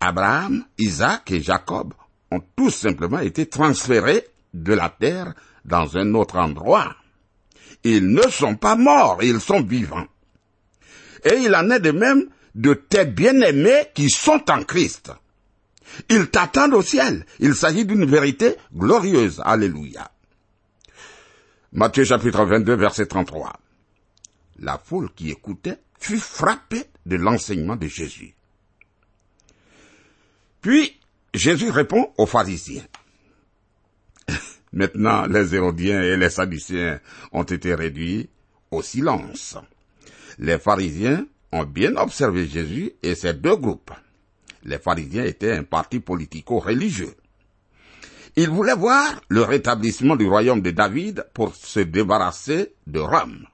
Abraham, 0.00 0.64
Isaac 0.78 1.30
et 1.30 1.40
Jacob 1.40 1.94
ont 2.32 2.42
tout 2.56 2.70
simplement 2.70 3.20
été 3.20 3.46
transférés 3.46 4.26
de 4.52 4.72
la 4.72 4.88
terre 4.88 5.32
dans 5.64 5.96
un 5.96 6.12
autre 6.14 6.38
endroit. 6.38 6.96
Ils 7.84 8.08
ne 8.08 8.22
sont 8.22 8.56
pas 8.56 8.74
morts, 8.74 9.22
ils 9.22 9.40
sont 9.40 9.62
vivants. 9.62 10.08
Et 11.24 11.36
il 11.36 11.54
en 11.54 11.70
est 11.70 11.78
de 11.78 11.92
même 11.92 12.24
de 12.56 12.74
tes 12.74 13.04
bien-aimés 13.04 13.90
qui 13.94 14.10
sont 14.10 14.42
en 14.50 14.64
Christ. 14.64 15.12
Ils 16.08 16.26
t'attendent 16.30 16.74
au 16.74 16.82
ciel. 16.82 17.26
Il 17.38 17.54
s'agit 17.54 17.84
d'une 17.84 18.06
vérité 18.06 18.56
glorieuse. 18.74 19.40
Alléluia. 19.44 20.11
Matthieu 21.74 22.04
chapitre 22.04 22.44
22 22.44 22.74
verset 22.74 23.06
33. 23.06 23.58
La 24.58 24.76
foule 24.76 25.08
qui 25.14 25.30
écoutait 25.30 25.78
fut 25.98 26.18
frappée 26.18 26.84
de 27.06 27.16
l'enseignement 27.16 27.76
de 27.76 27.86
Jésus. 27.86 28.34
Puis 30.60 31.00
Jésus 31.32 31.70
répond 31.70 32.12
aux 32.18 32.26
pharisiens. 32.26 32.84
Maintenant, 34.74 35.24
les 35.26 35.54
Hérodiens 35.54 36.02
et 36.02 36.18
les 36.18 36.28
Sadducéens 36.28 37.00
ont 37.32 37.42
été 37.42 37.74
réduits 37.74 38.28
au 38.70 38.82
silence. 38.82 39.56
Les 40.38 40.58
pharisiens 40.58 41.26
ont 41.52 41.64
bien 41.64 41.96
observé 41.96 42.46
Jésus 42.48 42.92
et 43.02 43.14
ses 43.14 43.32
deux 43.32 43.56
groupes. 43.56 43.92
Les 44.64 44.78
pharisiens 44.78 45.24
étaient 45.24 45.56
un 45.56 45.64
parti 45.64 46.00
politico-religieux. 46.00 47.14
Ils 48.36 48.48
voulaient 48.48 48.74
voir 48.74 49.20
le 49.28 49.42
rétablissement 49.42 50.16
du 50.16 50.26
royaume 50.26 50.62
de 50.62 50.70
David 50.70 51.26
pour 51.34 51.54
se 51.54 51.80
débarrasser 51.80 52.74
de 52.86 52.98
Rome. 53.00 53.46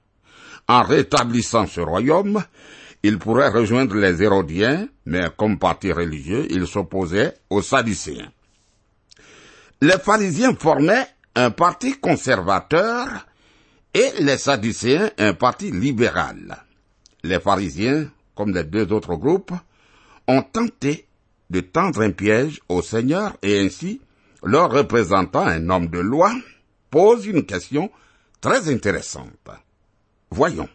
En 0.68 0.82
rétablissant 0.82 1.66
ce 1.66 1.80
royaume, 1.80 2.44
ils 3.02 3.18
pourraient 3.18 3.49
rejoindre 3.49 3.97
les 3.97 4.23
Hérodiens, 4.23 4.88
mais 5.06 5.28
comme 5.37 5.58
parti 5.58 5.90
religieux, 5.92 6.47
ils 6.50 6.66
s'opposaient 6.66 7.35
aux 7.50 7.62
Sadducéens. 7.62 8.30
Les 9.80 9.99
pharisiens 9.99 10.54
formaient 10.54 11.06
un 11.35 11.50
parti 11.50 11.99
conservateur 11.99 13.26
et 13.94 14.11
les 14.20 14.38
Sadducéens 14.38 15.11
un 15.18 15.35
parti 15.35 15.70
libéral. 15.73 16.64
Les 17.25 17.40
pharisiens, 17.40 18.11
comme 18.35 18.54
les 18.54 18.64
deux 18.64 18.92
autres 18.92 19.16
groupes, 19.16 19.52
ont 20.26 20.42
tenté 20.42 21.06
de 21.50 21.61
tendre 21.61 22.02
un 22.02 22.11
piège 22.11 22.61
au 22.68 22.82
Seigneur 22.82 23.37
et 23.42 23.58
ainsi 23.61 24.00
leur 24.42 24.71
représentant, 24.71 25.47
un 25.47 25.68
homme 25.71 25.88
de 25.88 25.99
loi, 25.99 26.33
pose 26.90 27.26
une 27.26 27.45
question 27.45 27.90
très 28.40 28.73
intéressante. 28.73 29.50
Voyons. 30.30 30.68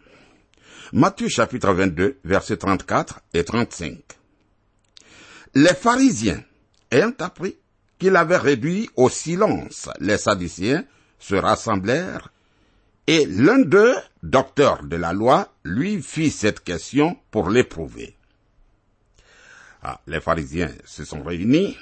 Matthieu 0.92 1.28
chapitre 1.28 1.72
22, 1.72 2.18
versets 2.24 2.56
34 2.56 3.20
et 3.32 3.44
35. 3.44 3.98
Les 5.54 5.74
pharisiens, 5.74 6.42
ayant 6.90 7.12
appris 7.18 7.56
qu'il 7.98 8.16
avait 8.16 8.36
réduit 8.36 8.90
au 8.96 9.08
silence 9.08 9.88
les 10.00 10.18
Sadduciens, 10.18 10.84
se 11.18 11.34
rassemblèrent, 11.34 12.32
et 13.06 13.26
l'un 13.26 13.58
d'eux, 13.58 13.94
docteur 14.22 14.82
de 14.84 14.96
la 14.96 15.12
loi, 15.12 15.52
lui 15.64 16.02
fit 16.02 16.30
cette 16.30 16.60
question 16.60 17.18
pour 17.30 17.50
l'éprouver. 17.50 18.16
Ah, 19.82 20.00
les 20.06 20.20
pharisiens 20.20 20.72
se 20.84 21.04
sont 21.04 21.22
réunis, 21.22 21.76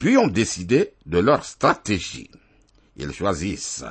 puis 0.00 0.16
ont 0.16 0.26
décidé 0.26 0.94
de 1.06 1.18
leur 1.18 1.44
stratégie. 1.44 2.30
Ils 2.96 3.12
choisissent 3.12 3.84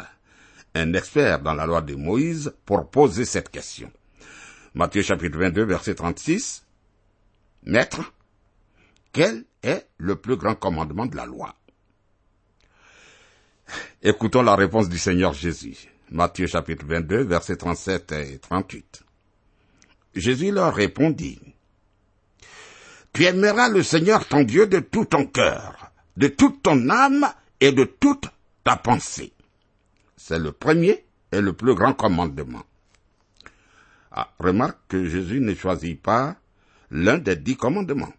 un 0.74 0.94
expert 0.94 1.40
dans 1.40 1.54
la 1.54 1.68
loi 1.68 1.82
de 1.82 1.96
Moïse 1.96 2.54
pour 2.66 2.90
poser 2.90 3.26
cette 3.26 3.50
question. 3.50 3.92
Matthieu 4.74 5.04
chapitre 5.04 5.38
22 5.38 5.64
verset 5.64 5.96
36. 5.96 6.66
Maître, 7.64 8.12
quel 9.14 9.46
est 9.62 9.88
le 9.98 10.16
plus 10.16 10.36
grand 10.36 10.56
commandement 10.56 11.06
de 11.06 11.16
la 11.16 11.28
loi? 11.28 11.56
Écoutons 14.02 14.42
la 14.42 14.56
réponse 14.56 14.90
du 14.90 14.98
Seigneur 14.98 15.34
Jésus. 15.34 15.90
Matthieu 16.10 16.48
chapitre 16.48 16.86
22 16.88 17.22
verset 17.24 17.58
37 17.58 18.12
et 18.14 18.40
38. 18.40 19.04
Jésus 20.16 20.52
leur 20.52 20.74
répondit, 20.74 21.40
Tu 23.14 23.26
aimeras 23.26 23.70
le 23.70 23.84
Seigneur 23.84 24.28
ton 24.28 24.42
Dieu 24.42 24.66
de 24.66 24.80
tout 24.80 25.06
ton 25.06 25.28
cœur, 25.28 25.89
de 26.20 26.28
toute 26.28 26.62
ton 26.62 26.90
âme 26.90 27.26
et 27.62 27.72
de 27.72 27.86
toute 27.86 28.28
ta 28.66 28.76
pensée. 28.76 29.32
C'est 30.18 30.38
le 30.38 30.52
premier 30.52 31.06
et 31.32 31.40
le 31.40 31.54
plus 31.54 31.74
grand 31.76 31.94
commandement. 31.94 32.64
Ah, 34.12 34.30
remarque 34.38 34.80
que 34.90 35.06
Jésus 35.06 35.40
ne 35.40 35.56
choisit 35.56 36.02
pas 36.02 36.36
l'un 36.92 37.20
des 37.20 37.38
dix 37.38 37.56
commandements. 37.56 38.12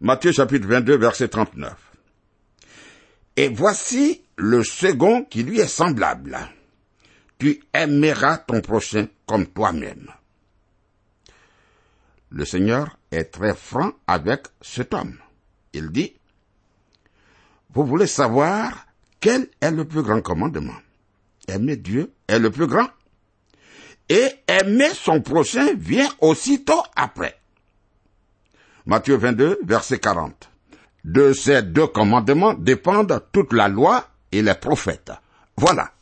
Matthieu 0.00 0.32
chapitre 0.32 0.66
22 0.66 0.96
verset 0.96 1.28
39. 1.28 1.74
Et 3.36 3.48
voici 3.48 4.22
le 4.38 4.64
second 4.64 5.24
qui 5.24 5.42
lui 5.42 5.60
est 5.60 5.66
semblable. 5.66 6.38
Tu 7.38 7.60
aimeras 7.74 8.38
ton 8.38 8.62
prochain 8.62 9.06
comme 9.26 9.46
toi-même. 9.48 10.10
Le 12.30 12.46
Seigneur 12.46 12.98
est 13.10 13.24
très 13.24 13.54
franc 13.54 13.92
avec 14.06 14.46
cet 14.62 14.94
homme. 14.94 15.18
Il 15.74 15.90
dit, 15.90 16.16
vous 17.76 17.84
voulez 17.84 18.06
savoir 18.06 18.86
quel 19.20 19.48
est 19.60 19.70
le 19.70 19.84
plus 19.84 20.00
grand 20.02 20.22
commandement? 20.22 20.72
Aimer 21.46 21.76
Dieu 21.76 22.10
est 22.26 22.38
le 22.38 22.50
plus 22.50 22.66
grand. 22.66 22.88
Et 24.08 24.28
aimer 24.48 24.88
son 24.94 25.20
prochain 25.20 25.74
vient 25.76 26.08
aussitôt 26.22 26.82
après. 26.96 27.38
Matthieu 28.86 29.16
22, 29.16 29.58
verset 29.62 29.98
40. 29.98 30.48
De 31.04 31.34
ces 31.34 31.62
deux 31.62 31.86
commandements 31.86 32.54
dépendent 32.54 33.22
toute 33.30 33.52
la 33.52 33.68
loi 33.68 34.08
et 34.32 34.40
les 34.40 34.54
prophètes. 34.54 35.12
Voilà. 35.58 35.92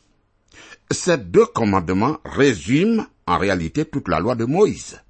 Ces 0.92 1.18
deux 1.18 1.46
commandements 1.46 2.18
résument 2.24 3.04
en 3.26 3.36
réalité 3.36 3.84
toute 3.84 4.06
la 4.06 4.20
loi 4.20 4.36
de 4.36 4.44
Moïse. 4.44 5.00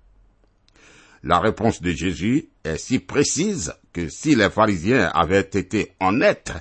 La 1.23 1.41
réponse 1.41 1.83
de 1.83 1.91
Jésus 1.91 2.49
est 2.65 2.79
si 2.79 3.01
précise 3.01 3.75
que 3.95 4.09
si 4.11 4.35
les 4.35 4.51
pharisiens 4.51 5.11
avaient 5.15 5.41
été 5.41 5.93
honnêtes, 6.01 6.53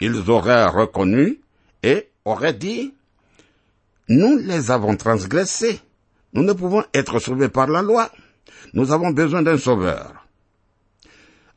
ils 0.00 0.30
auraient 0.30 0.66
reconnu 0.66 1.40
et 1.82 2.08
auraient 2.24 2.54
dit, 2.54 2.94
nous 4.08 4.38
les 4.38 4.70
avons 4.70 4.96
transgressés. 4.96 5.80
Nous 6.32 6.42
ne 6.42 6.52
pouvons 6.52 6.84
être 6.94 7.18
sauvés 7.18 7.48
par 7.48 7.66
la 7.66 7.82
loi. 7.82 8.10
Nous 8.72 8.92
avons 8.92 9.10
besoin 9.10 9.42
d'un 9.42 9.58
sauveur. 9.58 10.26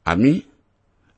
Amis, 0.04 0.48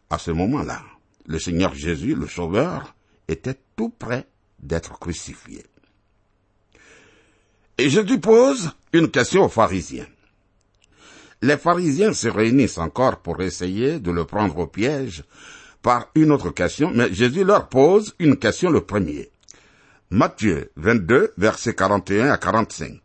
à 0.10 0.18
ce 0.18 0.32
moment-là, 0.32 0.82
le 1.26 1.40
Seigneur 1.40 1.74
Jésus, 1.74 2.16
le 2.16 2.28
sauveur, 2.28 2.96
était 3.28 3.58
tout 3.76 3.90
près 3.90 4.28
d'être 4.60 5.00
crucifié. 5.00 5.66
Et 7.78 7.90
Jésus 7.90 8.20
pose 8.20 8.72
une 8.92 9.10
question 9.10 9.46
aux 9.46 9.50
pharisiens. 9.50 10.08
Les 11.42 11.58
pharisiens 11.58 12.14
se 12.14 12.28
réunissent 12.28 12.78
encore 12.78 13.22
pour 13.22 13.42
essayer 13.42 14.00
de 14.00 14.12
le 14.12 14.26
prendre 14.26 14.58
au 14.58 14.68
piège 14.68 15.24
par 15.82 16.10
une 16.16 16.32
autre 16.32 16.50
question, 16.50 16.92
mais 16.94 17.14
Jésus 17.14 17.46
leur 17.46 17.70
pose 17.70 18.14
une 18.20 18.38
question 18.38 18.70
le 18.70 18.82
premier. 18.82 19.32
Matthieu 20.10 20.72
22, 20.76 21.34
versets 21.38 21.76
41 21.76 22.32
à 22.32 22.38
45. 22.38 23.00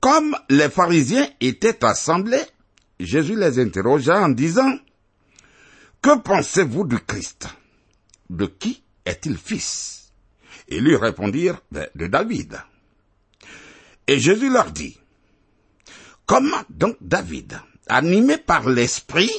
Comme 0.00 0.36
les 0.50 0.68
pharisiens 0.68 1.26
étaient 1.40 1.84
assemblés, 1.84 2.44
Jésus 2.98 3.36
les 3.36 3.58
interrogea 3.58 4.20
en 4.20 4.28
disant, 4.28 4.78
Que 6.02 6.18
pensez-vous 6.18 6.84
du 6.86 6.98
Christ? 6.98 7.48
De 8.28 8.46
qui 8.46 8.82
est-il 9.06 9.38
fils? 9.38 10.12
Ils 10.68 10.84
lui 10.84 10.96
répondirent, 10.96 11.60
ben, 11.72 11.88
De 11.94 12.06
David. 12.06 12.60
Et 14.06 14.18
Jésus 14.18 14.50
leur 14.50 14.70
dit, 14.70 14.99
Comment 16.30 16.62
donc 16.70 16.96
David, 17.00 17.60
animé 17.88 18.38
par 18.38 18.68
l'Esprit, 18.68 19.32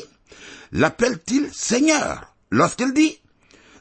l'appelle-t-il 0.73 1.49
Seigneur? 1.53 2.35
Lorsqu'il 2.49 2.93
dit, 2.93 3.17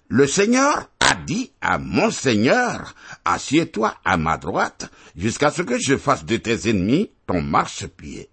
Le 0.06 0.28
Seigneur 0.28 0.88
a 1.00 1.16
dit 1.16 1.50
à 1.60 1.78
mon 1.78 2.12
Seigneur, 2.12 2.94
assieds-toi 3.24 3.96
à 4.04 4.16
ma 4.16 4.38
droite 4.38 4.92
jusqu'à 5.16 5.50
ce 5.50 5.62
que 5.62 5.76
je 5.76 5.96
fasse 5.96 6.24
de 6.24 6.36
tes 6.36 6.70
ennemis 6.70 7.10
ton 7.26 7.42
marchepied. 7.42 8.30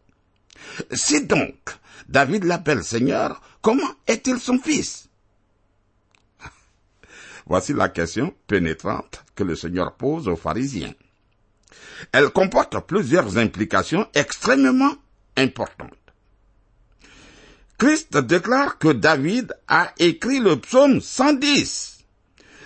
Si 0.91 1.25
donc 1.25 1.55
David 2.07 2.43
l'appelle 2.43 2.84
Seigneur, 2.84 3.41
comment 3.63 3.96
est-il 4.05 4.38
son 4.39 4.60
fils? 4.60 5.10
Voici 7.48 7.74
la 7.74 7.89
question 7.89 8.31
pénétrante 8.46 9.25
que 9.34 9.43
le 9.43 9.55
Seigneur 9.55 9.96
pose 9.96 10.27
aux 10.27 10.36
pharisiens. 10.36 10.93
Elle 12.12 12.30
comporte 12.30 12.80
plusieurs 12.86 13.38
implications 13.38 14.08
extrêmement 14.13 14.96
importantes. 15.36 15.94
Christ 17.77 18.18
déclare 18.18 18.80
que 18.80 18.92
David 18.92 19.54
a 19.68 19.94
écrit 20.00 20.39
le 20.39 20.60
psaume 20.60 21.00
110 21.00 21.98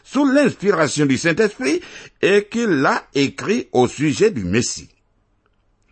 sous 0.03 0.25
l'inspiration 0.25 1.05
du 1.05 1.17
Saint-Esprit 1.17 1.81
et 2.21 2.47
qu'il 2.49 2.69
l'a 2.69 3.03
écrit 3.13 3.67
au 3.71 3.87
sujet 3.87 4.31
du 4.31 4.43
Messie. 4.43 4.89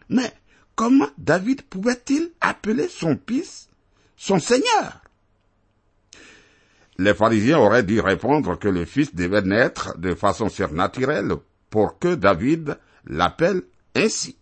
Mais 0.09 0.31
comment 0.75 1.09
David 1.17 1.61
pouvait-il 1.63 2.31
appeler 2.41 2.87
son 2.87 3.17
fils 3.27 3.67
son 4.15 4.39
Seigneur? 4.39 5.01
Les 6.97 7.13
pharisiens 7.13 7.59
auraient 7.59 7.83
dû 7.83 8.01
répondre 8.01 8.59
que 8.59 8.67
le 8.67 8.83
fils 8.83 9.15
devait 9.15 9.41
naître 9.41 9.97
de 9.97 10.13
façon 10.13 10.49
surnaturelle 10.49 11.31
pour 11.69 11.97
que 11.97 12.15
David 12.15 12.77
l'appelle 13.09 13.63
ainsi. 13.95 14.37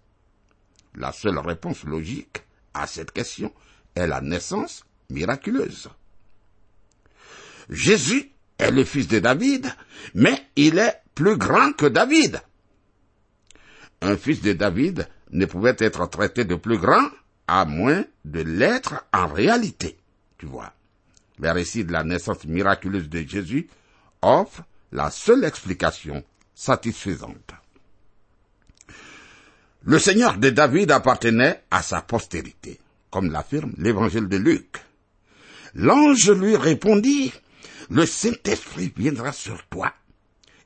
La 0.96 1.12
seule 1.12 1.40
réponse 1.40 1.84
logique 1.84 2.44
à 2.74 2.86
cette 2.86 3.12
question 3.12 3.52
est 3.96 4.08
la 4.08 4.22
naissance 4.22 4.86
miraculeuse. 5.10 5.90
Jésus 7.70 8.32
est 8.58 8.72
le 8.72 8.84
fils 8.84 9.08
de 9.08 9.20
David, 9.20 9.68
mais 10.14 10.48
il 10.56 10.78
est 10.78 11.02
plus 11.16 11.38
grand 11.38 11.74
que 11.74 11.86
David. 11.86 12.42
Un 14.02 14.18
fils 14.18 14.42
de 14.42 14.54
David 14.54 15.08
ne 15.32 15.46
pouvait 15.46 15.76
être 15.80 16.06
traité 16.10 16.46
de 16.46 16.56
plus 16.56 16.78
grand 16.78 17.10
à 17.48 17.66
moins 17.66 18.04
de 18.26 18.42
l'être 18.42 19.06
en 19.14 19.28
réalité. 19.28 19.98
Tu 20.38 20.46
vois. 20.46 20.74
Le 21.40 21.52
récit 21.52 21.86
de 21.86 21.92
la 21.92 22.04
naissance 22.04 22.46
miraculeuse 22.46 23.10
de 23.10 23.20
Jésus 23.20 23.68
offre 24.22 24.64
la 24.92 25.12
seule 25.12 25.44
explication 25.44 26.24
satisfaisante. 26.56 27.54
Le 29.88 30.00
Seigneur 30.00 30.38
de 30.38 30.50
David 30.50 30.92
appartenait 30.92 31.64
à 31.72 31.82
sa 31.82 32.02
postérité, 32.02 32.78
comme 33.10 33.32
l'affirme 33.32 33.72
l'évangile 33.78 34.28
de 34.28 34.36
Luc. 34.36 34.76
L'ange 35.76 36.30
lui 36.30 36.58
répondit, 36.58 37.32
le 37.90 38.06
Saint-Esprit 38.06 38.92
viendra 38.98 39.32
sur 39.32 39.66
toi, 39.68 39.94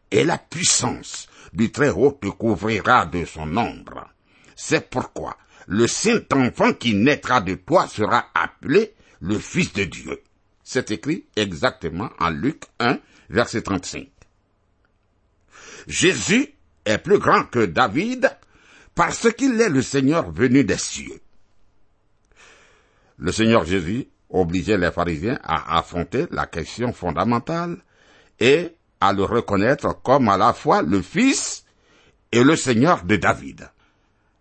et 0.10 0.24
la 0.24 0.40
puissance 0.40 1.28
du 1.54 1.72
Très-Haut 1.72 2.18
te 2.20 2.30
couvrira 2.30 3.06
de 3.06 3.24
son 3.26 3.56
ombre. 3.58 4.10
C'est 4.56 4.90
pourquoi 4.90 5.38
le 5.68 5.86
saint 5.86 6.24
enfant 6.34 6.74
qui 6.74 6.96
naîtra 6.96 7.42
de 7.42 7.54
toi 7.54 7.88
sera 7.88 8.26
appelé 8.34 8.96
le 9.20 9.38
Fils 9.38 9.72
de 9.74 9.84
Dieu. 9.84 10.20
C'est 10.64 10.90
écrit 10.90 11.26
exactement 11.36 12.10
en 12.20 12.32
Luc 12.32 12.64
1, 12.80 12.98
verset 13.30 13.62
35. 13.62 14.08
Jésus 15.86 16.56
est 16.86 16.98
plus 16.98 17.20
grand 17.20 17.44
que 17.44 17.68
David 17.68 18.36
parce 18.96 19.32
qu'il 19.34 19.60
est 19.62 19.70
le 19.70 19.82
Seigneur 19.82 20.32
venu 20.32 20.64
des 20.64 20.78
cieux. 20.78 21.22
Le 23.18 23.32
Seigneur 23.32 23.66
Jésus 23.66 24.08
obligeait 24.30 24.78
les 24.78 24.92
pharisiens 24.92 25.40
à 25.44 25.78
affronter 25.78 26.26
la 26.32 26.46
question 26.48 26.94
fondamentale 26.94 27.78
et 28.40 28.76
à 29.00 29.14
le 29.14 29.24
reconnaître 29.24 30.02
comme 30.02 30.30
à 30.30 30.38
la 30.38 30.54
fois 30.54 30.82
le 30.82 31.02
Fils 31.02 31.66
et 32.32 32.44
le 32.44 32.56
Seigneur 32.56 33.04
de 33.04 33.16
David. 33.18 33.70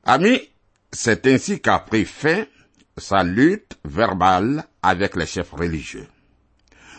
Amis, 0.05 0.49
c'est 0.93 1.27
ainsi 1.27 1.61
qu'a 1.61 1.79
pris 1.79 2.05
fin 2.05 2.45
sa 2.97 3.23
lutte 3.23 3.79
verbale 3.85 4.65
avec 4.83 5.17
les 5.17 5.27
chefs 5.27 5.53
religieux. 5.53 6.07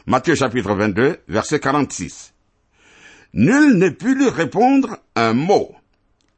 Matthieu 0.06 0.36
chapitre 0.36 0.74
22, 0.74 1.20
verset 1.28 1.60
46. 1.60 2.34
Nul 3.34 3.78
ne 3.78 3.90
put 3.90 4.16
lui 4.16 4.30
répondre 4.30 4.98
un 5.16 5.34
mot, 5.34 5.76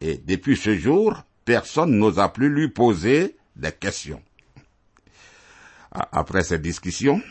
et 0.04 0.18
depuis 0.18 0.58
ce 0.58 0.76
jour, 0.76 1.24
personne 1.46 1.98
n'osa 1.98 2.28
plus 2.28 2.50
lui 2.50 2.68
poser 2.68 3.38
des 3.56 3.72
questions. 3.72 4.22
Après 5.92 6.44
cette 6.44 6.62
discussion, 6.62 7.22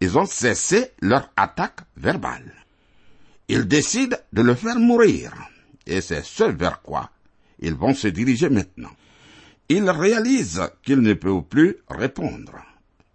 ils 0.00 0.16
ont 0.16 0.24
cessé 0.24 0.92
leur 1.02 1.30
attaque 1.36 1.80
verbale. 1.98 2.54
Ils 3.48 3.68
décident 3.68 4.16
de 4.32 4.40
le 4.40 4.54
faire 4.54 4.78
mourir, 4.78 5.34
et 5.86 6.00
c'est 6.00 6.24
ce 6.24 6.44
vers 6.44 6.80
quoi 6.80 7.10
ils 7.58 7.74
vont 7.74 7.92
se 7.94 8.08
diriger 8.08 8.48
maintenant. 8.48 8.94
Ils 9.68 9.90
réalisent 9.90 10.70
qu'ils 10.82 11.00
ne 11.00 11.12
peuvent 11.12 11.42
plus 11.42 11.76
répondre. 11.88 12.54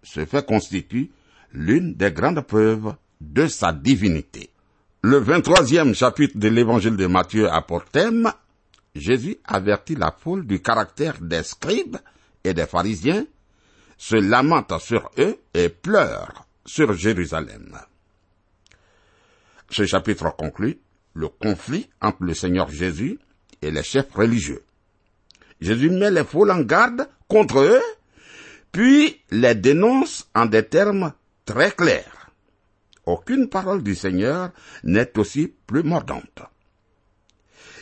Ce 0.04 0.24
fait 0.24 0.46
constitue 0.46 1.10
l'une 1.52 1.94
des 1.94 2.12
grandes 2.12 2.42
preuves 2.42 2.94
de 3.20 3.48
sa 3.48 3.72
divinité. 3.72 4.51
Le 5.04 5.20
23e 5.20 5.94
chapitre 5.94 6.38
de 6.38 6.46
l'évangile 6.46 6.96
de 6.96 7.06
Matthieu 7.06 7.50
a 7.50 7.60
pour 7.60 7.84
thème 7.86 8.32
Jésus 8.94 9.36
avertit 9.44 9.96
la 9.96 10.14
foule 10.16 10.46
du 10.46 10.62
caractère 10.62 11.20
des 11.20 11.42
scribes 11.42 11.96
et 12.44 12.54
des 12.54 12.66
pharisiens, 12.66 13.26
se 13.98 14.14
lamente 14.14 14.78
sur 14.78 15.10
eux 15.18 15.38
et 15.54 15.70
pleure 15.70 16.46
sur 16.64 16.92
Jérusalem. 16.92 17.76
Ce 19.70 19.86
chapitre 19.86 20.36
conclut 20.36 20.78
le 21.14 21.26
conflit 21.26 21.90
entre 22.00 22.22
le 22.22 22.34
Seigneur 22.34 22.70
Jésus 22.70 23.18
et 23.60 23.72
les 23.72 23.82
chefs 23.82 24.12
religieux. 24.14 24.62
Jésus 25.60 25.90
met 25.90 26.12
les 26.12 26.24
foules 26.24 26.52
en 26.52 26.60
garde 26.60 27.08
contre 27.26 27.58
eux, 27.58 27.82
puis 28.70 29.20
les 29.32 29.56
dénonce 29.56 30.28
en 30.32 30.46
des 30.46 30.64
termes 30.64 31.12
très 31.44 31.72
clairs. 31.72 32.21
Aucune 33.06 33.48
parole 33.48 33.82
du 33.82 33.94
Seigneur 33.94 34.50
n'est 34.84 35.18
aussi 35.18 35.52
plus 35.66 35.82
mordante. 35.82 36.42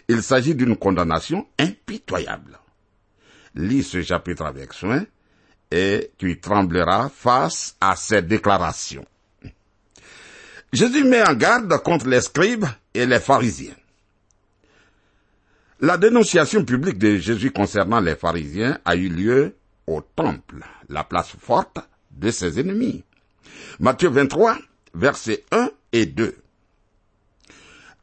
Il 0.09 0.23
s'agit 0.23 0.55
d'une 0.55 0.77
condamnation 0.77 1.47
impitoyable. 1.59 2.59
Lis 3.55 3.83
ce 3.83 4.03
chapitre 4.03 4.45
avec 4.45 4.73
soin 4.73 5.05
et 5.71 6.11
tu 6.19 6.41
trembleras 6.41 7.09
face 7.11 7.77
à 7.81 7.97
ces 7.97 8.23
déclarations. 8.23 9.05
Jésus 10.73 11.05
met 11.05 11.27
en 11.29 11.35
garde 11.35 11.77
contre 11.83 12.09
les 12.09 12.21
scribes 12.21 12.67
et 12.95 13.07
les 13.07 13.21
pharisiens. 13.21 13.75
La 15.81 15.97
dénonciation 15.97 16.65
publique 16.65 16.99
de 16.99 17.17
Jésus 17.17 17.51
concernant 17.51 18.01
les 18.01 18.15
pharisiens 18.15 18.79
a 18.85 18.97
eu 18.97 19.09
lieu 19.09 19.57
au 19.87 20.01
temple, 20.01 20.65
la 20.89 21.05
place 21.05 21.35
forte 21.39 21.79
de 22.11 22.31
ses 22.31 22.61
ennemis. 22.61 23.05
Matthieu 23.79 24.11
23, 24.11 24.59
versets 24.95 25.45
1 25.51 25.71
et 25.93 26.07
2. 26.07 26.37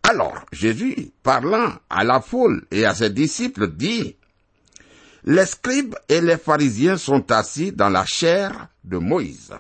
Alors 0.04 0.46
Jésus, 0.52 1.12
parlant 1.24 1.74
à 1.90 2.04
la 2.04 2.22
foule 2.22 2.66
et 2.72 2.86
à 2.86 2.96
ses 2.96 3.10
disciples, 3.10 3.68
dit, 3.68 4.16
Les 5.26 5.46
scribes 5.46 5.96
et 6.08 6.22
les 6.22 6.38
pharisiens 6.38 6.98
sont 6.98 7.32
assis 7.32 7.72
dans 7.72 7.90
la 7.90 8.06
chair 8.06 8.70
de 8.84 8.98
Moïse. 8.98 9.54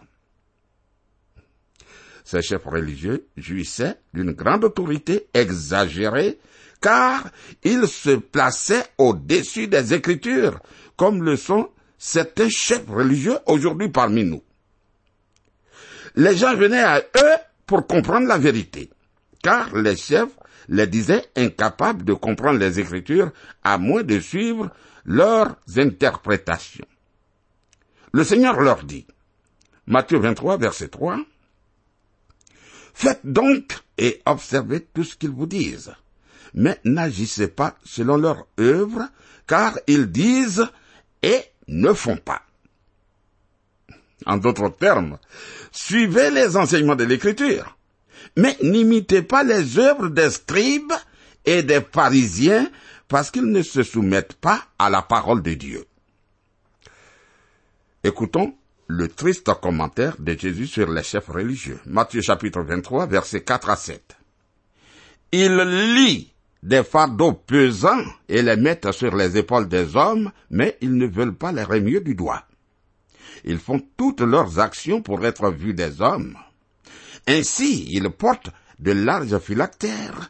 Ces 2.24 2.42
chefs 2.42 2.66
religieux 2.66 3.26
jouissaient 3.38 3.98
d'une 4.14 4.32
grande 4.32 4.66
autorité 4.66 5.28
exagérée 5.34 6.40
car 6.82 7.30
il 7.64 7.88
se 7.88 8.12
plaçait 8.12 8.86
au-dessus 8.98 9.68
des 9.68 9.94
Écritures, 9.94 10.60
comme 10.96 11.24
le 11.24 11.36
sont 11.36 11.70
certains 11.98 12.50
chefs 12.50 12.88
religieux 12.88 13.38
aujourd'hui 13.46 13.90
parmi 13.90 14.24
nous. 14.24 14.42
Les 16.18 16.36
gens 16.36 16.54
venaient 16.54 16.84
à 16.84 17.00
eux 17.00 17.38
pour 17.66 17.88
comprendre 17.88 18.28
la 18.28 18.38
vérité, 18.38 18.90
car 19.42 19.74
les 19.74 19.96
chefs 19.96 20.38
les 20.68 20.88
disaient 20.88 21.26
incapables 21.38 22.04
de 22.04 22.14
comprendre 22.14 22.60
les 22.60 22.82
Écritures 22.82 23.32
à 23.64 23.78
moins 23.78 24.04
de 24.04 24.20
suivre 24.20 24.70
leurs 25.06 25.56
interprétations. 25.78 26.86
Le 28.12 28.26
Seigneur 28.26 28.60
leur 28.60 28.84
dit, 28.84 29.08
Matthieu 29.86 30.18
23, 30.18 30.58
verset 30.58 30.90
3, 30.90 31.20
Faites 32.94 33.22
donc 33.24 33.78
et 33.98 34.22
observez 34.26 34.82
tout 34.82 35.06
ce 35.06 35.16
qu'ils 35.16 35.30
vous 35.30 35.46
disent 35.46 35.94
mais 36.54 36.80
n'agissez 36.84 37.48
pas 37.48 37.78
selon 37.84 38.18
leur 38.18 38.48
œuvre, 38.60 39.08
car 39.46 39.78
ils 39.88 40.12
disent 40.12 40.68
et 41.22 41.42
ne 41.68 41.94
font 41.94 42.18
pas. 42.18 42.42
En 44.26 44.38
d'autres 44.38 44.70
termes, 44.70 45.18
suivez 45.72 46.32
les 46.32 46.58
enseignements 46.58 46.96
de 46.96 47.04
l'Écriture, 47.04 47.78
mais 48.36 48.58
n'imitez 48.62 49.22
pas 49.22 49.44
les 49.44 49.78
œuvres 49.78 50.10
des 50.10 50.32
scribes 50.32 50.94
et 51.46 51.64
des 51.64 51.82
pharisiens 51.82 52.70
parce 53.08 53.32
qu'ils 53.32 53.46
ne 53.52 53.62
se 53.62 53.84
soumettent 53.84 54.34
pas 54.34 54.64
à 54.80 54.90
la 54.90 55.02
parole 55.02 55.42
de 55.42 55.54
Dieu. 55.54 55.86
Écoutons 58.04 58.54
le 58.88 59.08
triste 59.10 59.54
commentaire 59.62 60.16
de 60.18 60.38
Jésus 60.38 60.68
sur 60.68 60.90
les 60.90 61.04
chefs 61.04 61.28
religieux. 61.28 61.80
Matthieu 61.86 62.22
chapitre 62.22 62.62
23, 62.62 63.06
versets 63.08 63.42
4 63.42 63.70
à 63.70 63.76
7. 63.76 64.18
Il 65.34 65.58
lit 65.58 66.32
des 66.64 66.84
fardeaux 66.84 67.34
pesants 67.34 68.06
et 68.30 68.42
les 68.42 68.56
mettent 68.56 68.92
sur 68.92 69.16
les 69.16 69.38
épaules 69.38 69.68
des 69.68 69.96
hommes, 69.96 70.32
mais 70.50 70.78
ils 70.82 70.96
ne 70.96 71.06
veulent 71.06 71.36
pas 71.36 71.52
les 71.52 71.64
remuer 71.64 72.00
du 72.00 72.16
doigt. 72.16 72.47
Ils 73.44 73.60
font 73.60 73.82
toutes 73.98 74.22
leurs 74.22 74.60
actions 74.60 75.02
pour 75.02 75.26
être 75.26 75.50
vus 75.52 75.74
des 75.74 76.02
hommes. 76.02 76.38
Ainsi, 77.28 77.88
ils 77.90 78.10
portent 78.10 78.52
de 78.80 78.92
larges 78.92 79.40
phylactères 79.40 80.30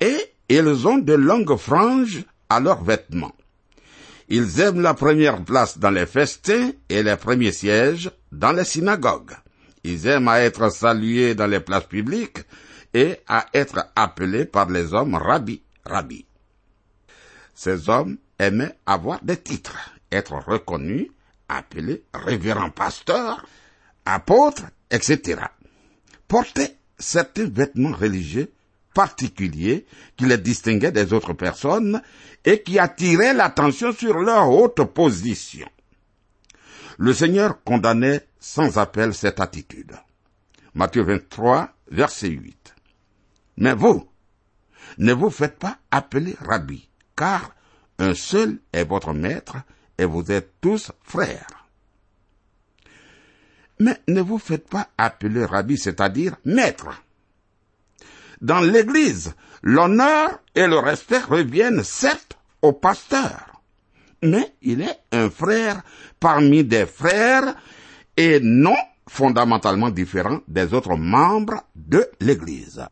et 0.00 0.16
ils 0.48 0.86
ont 0.86 0.98
de 0.98 1.14
longues 1.14 1.56
franges 1.56 2.24
à 2.48 2.60
leurs 2.60 2.82
vêtements. 2.82 3.34
Ils 4.28 4.60
aiment 4.60 4.80
la 4.80 4.94
première 4.94 5.44
place 5.44 5.78
dans 5.78 5.90
les 5.90 6.06
festins 6.06 6.72
et 6.88 7.02
les 7.02 7.16
premiers 7.16 7.52
sièges 7.52 8.10
dans 8.32 8.52
les 8.52 8.64
synagogues. 8.64 9.36
Ils 9.84 10.06
aiment 10.08 10.28
à 10.28 10.40
être 10.40 10.68
salués 10.70 11.36
dans 11.36 11.46
les 11.46 11.60
places 11.60 11.84
publiques 11.84 12.40
et 12.92 13.20
à 13.28 13.46
être 13.54 13.86
appelés 13.94 14.46
par 14.46 14.68
les 14.68 14.94
hommes 14.94 15.14
rabbi, 15.14 15.62
rabbi. 15.84 16.26
Ces 17.54 17.88
hommes 17.88 18.16
aimaient 18.38 18.76
avoir 18.84 19.22
des 19.22 19.36
titres, 19.36 19.76
être 20.10 20.34
reconnus, 20.34 21.08
appelés 21.48 22.04
révérend 22.12 22.70
pasteur, 22.70 23.46
apôtre, 24.04 24.64
etc. 24.90 25.42
Porter 26.28 26.76
certains 26.98 27.48
vêtements 27.48 27.96
religieux 27.96 28.52
particuliers 28.94 29.86
qui 30.16 30.24
les 30.24 30.38
distinguaient 30.38 30.92
des 30.92 31.12
autres 31.12 31.34
personnes 31.34 32.02
et 32.44 32.62
qui 32.62 32.78
attiraient 32.78 33.34
l'attention 33.34 33.92
sur 33.92 34.18
leur 34.18 34.48
haute 34.48 34.82
position. 34.84 35.68
Le 36.98 37.12
Seigneur 37.12 37.62
condamnait 37.62 38.26
sans 38.40 38.78
appel 38.78 39.12
cette 39.12 39.40
attitude. 39.40 39.92
Matthieu 40.74 41.02
23, 41.02 41.74
verset 41.90 42.28
8. 42.28 42.74
Mais 43.58 43.74
vous, 43.74 44.08
ne 44.98 45.12
vous 45.12 45.30
faites 45.30 45.58
pas 45.58 45.78
appeler 45.90 46.34
rabbi, 46.40 46.88
car 47.16 47.54
un 47.98 48.14
seul 48.14 48.60
est 48.72 48.84
votre 48.84 49.12
maître 49.12 49.56
et 49.98 50.04
vous 50.04 50.30
êtes 50.30 50.60
tous 50.60 50.92
frères. 51.02 51.68
Mais 53.78 54.00
ne 54.08 54.20
vous 54.20 54.38
faites 54.38 54.68
pas 54.68 54.88
appeler 54.96 55.44
rabbi, 55.44 55.76
c'est-à-dire 55.76 56.36
maître, 56.44 56.88
dans 58.40 58.60
l'Église, 58.60 59.34
l'honneur 59.62 60.40
et 60.54 60.66
le 60.66 60.78
respect 60.78 61.20
reviennent 61.20 61.82
certes 61.82 62.38
au 62.62 62.72
pasteur, 62.72 63.62
mais 64.22 64.54
il 64.62 64.82
est 64.82 64.98
un 65.12 65.30
frère 65.30 65.82
parmi 66.20 66.64
des 66.64 66.86
frères 66.86 67.54
et 68.16 68.40
non 68.40 68.76
fondamentalement 69.08 69.90
différent 69.90 70.40
des 70.48 70.74
autres 70.74 70.96
membres 70.96 71.62
de 71.74 72.06
l'Église. 72.20 72.84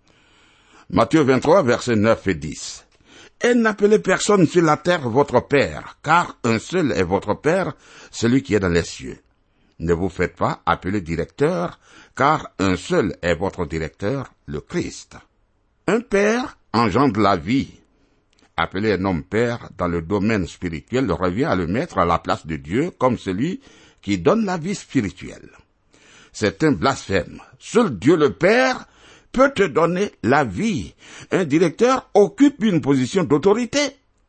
Matthieu 0.90 1.23
23, 1.23 1.62
versets 1.62 1.97
9 1.97 2.27
et 2.29 2.35
10. 2.35 2.87
Et 3.42 3.55
n'appelez 3.55 3.99
personne 3.99 4.47
sur 4.47 4.62
la 4.62 4.77
terre 4.77 5.09
votre 5.09 5.47
Père, 5.47 5.99
car 6.03 6.38
un 6.44 6.59
seul 6.59 6.92
est 6.92 7.03
votre 7.03 7.35
Père, 7.35 7.75
celui 8.11 8.42
qui 8.42 8.55
est 8.55 8.61
dans 8.61 8.68
les 8.68 8.85
cieux. 8.85 9.18
Ne 9.81 9.92
vous 9.92 10.09
faites 10.09 10.37
pas 10.37 10.62
appeler 10.66 11.01
directeur, 11.01 11.79
car 12.16 12.51
un 12.59 12.77
seul 12.77 13.16
est 13.23 13.35
votre 13.35 13.66
directeur, 13.66 14.33
le 14.47 14.61
Christ. 14.61 15.16
Un 15.87 16.01
père 16.01 16.57
engendre 16.73 17.20
la 17.20 17.37
vie. 17.37 17.81
Appeler 18.57 18.92
un 18.92 19.05
homme 19.05 19.25
père 19.25 19.68
dans 19.77 19.88
le 19.88 20.01
domaine 20.01 20.47
spirituel 20.47 21.11
revient 21.11 21.44
à 21.44 21.57
le 21.57 21.66
mettre 21.66 21.99
à 21.99 22.05
la 22.05 22.18
place 22.18 22.47
de 22.47 22.57
Dieu 22.57 22.92
comme 22.92 23.18
celui 23.18 23.61
qui 24.01 24.18
donne 24.18 24.44
la 24.44 24.59
vie 24.59 24.77
spirituelle. 24.77 25.51
C'est 26.33 26.62
un 26.62 26.73
blasphème. 26.73 27.40
Seul 27.59 27.99
Dieu 27.99 28.16
le 28.16 28.33
Père 28.33 28.87
peut 29.35 29.53
te 29.53 29.64
donner 29.64 30.12
la 30.23 30.44
vie. 30.44 30.94
Un 31.33 31.44
directeur 31.44 32.09
occupe 32.14 32.62
une 32.62 32.81
position 32.81 33.25
d'autorité. 33.25 33.81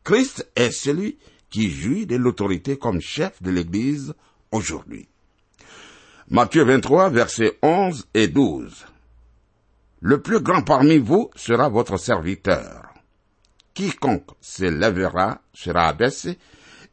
Christ 0.03 0.49
est 0.55 0.71
celui 0.71 1.17
qui 1.49 1.69
jouit 1.69 2.07
de 2.07 2.17
l'autorité 2.17 2.77
comme 2.77 2.99
chef 2.99 3.41
de 3.41 3.51
l'Église 3.51 4.13
aujourd'hui. 4.51 5.07
Matthieu 6.29 6.63
23, 6.63 7.11
versets 7.11 7.57
11 7.61 8.07
et 8.15 8.27
12. 8.27 8.85
Le 10.01 10.21
plus 10.21 10.39
grand 10.39 10.63
parmi 10.63 10.97
vous 10.97 11.29
sera 11.35 11.69
votre 11.69 11.97
serviteur. 11.97 12.93
Quiconque 13.75 14.31
s'élèvera 14.41 15.41
sera 15.53 15.87
abaissé, 15.87 16.39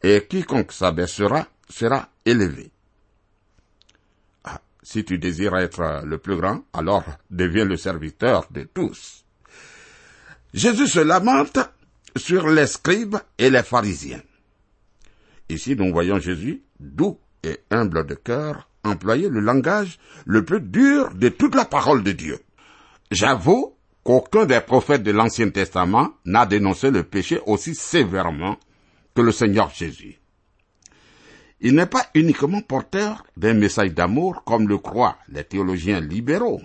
et 0.03 0.27
quiconque 0.29 0.73
s'abaissera 0.73 1.47
sera 1.69 2.09
élevé. 2.27 2.73
Si 4.83 5.05
tu 5.05 5.19
désires 5.19 5.57
être 5.57 6.03
le 6.05 6.19
plus 6.19 6.37
grand, 6.37 6.65
alors 6.73 7.05
deviens 7.31 7.65
le 7.65 7.77
serviteur 7.77 8.47
de 8.51 8.63
tous. 8.63 9.25
Jésus 10.55 10.89
se 10.89 11.01
lamente 11.01 11.59
sur 12.17 12.49
les 12.49 12.67
scribes 12.67 13.17
et 13.39 13.49
les 13.49 13.63
pharisiens. 13.63 14.23
Ici, 15.49 15.77
nous 15.77 15.93
voyons 15.93 16.19
Jésus, 16.19 16.63
doux 16.81 17.19
et 17.43 17.61
humble 17.71 18.07
de 18.07 18.15
cœur, 18.15 18.69
employer 18.85 19.29
le 19.29 19.41
langage 19.41 19.99
le 20.27 20.45
plus 20.45 20.61
dur 20.61 21.11
de 21.15 21.29
toute 21.29 21.55
la 21.55 21.65
parole 21.65 22.03
de 22.03 22.13
Dieu. 22.13 22.39
J'avoue 23.11 23.77
qu'aucun 24.05 24.47
des 24.47 24.61
prophètes 24.61 25.03
de 25.03 25.11
l'Ancien 25.11 25.51
Testament 25.51 26.15
n'a 26.25 26.47
dénoncé 26.47 26.91
le 26.91 27.05
péché 27.05 27.41
aussi 27.47 27.75
sévèrement 27.75 28.59
que 29.15 29.23
le 29.23 29.33
Seigneur 29.33 29.71
Jésus. 29.71 30.22
Il 31.63 31.75
n'est 31.75 31.87
pas 31.87 32.07
uniquement 32.15 32.61
porteur 32.61 33.25
d'un 33.37 33.55
message 33.55 33.95
d'amour 33.95 34.45
comme 34.45 34.69
le 34.69 34.79
croient 34.79 35.17
les 35.29 35.45
théologiens 35.45 36.01
libéraux. 36.01 36.61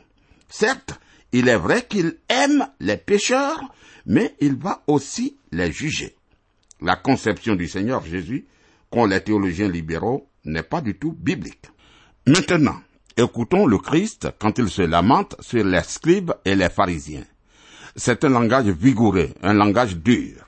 Certes, 0.50 1.00
il 1.32 1.48
est 1.48 1.58
vrai 1.58 1.86
qu'il 1.88 2.18
aime 2.30 2.68
les 2.80 2.98
pécheurs, 2.98 3.62
mais 4.06 4.36
il 4.42 4.56
va 4.56 4.84
aussi 4.88 5.38
les 5.52 5.72
juger. 5.72 6.16
La 6.82 6.96
conception 6.96 7.56
du 7.56 7.68
Seigneur 7.68 8.04
Jésus 8.06 8.48
qu'ont 8.90 9.06
les 9.06 9.22
théologiens 9.22 9.70
libéraux 9.70 10.28
n'est 10.46 10.64
pas 10.64 10.82
du 10.82 10.96
tout 10.96 11.14
biblique. 11.14 11.66
Maintenant, 12.26 12.78
Écoutons 13.20 13.66
le 13.66 13.80
Christ 13.80 14.28
quand 14.38 14.60
il 14.60 14.70
se 14.70 14.84
lamente 14.84 15.36
sur 15.40 15.64
les 15.64 15.82
scribes 15.82 16.34
et 16.46 16.54
les 16.54 16.70
pharisiens. 16.70 17.26
C'est 17.96 18.24
un 18.24 18.30
langage 18.30 18.68
vigoureux, 18.68 19.30
un 19.42 19.56
langage 19.56 19.98
dur. 19.98 20.48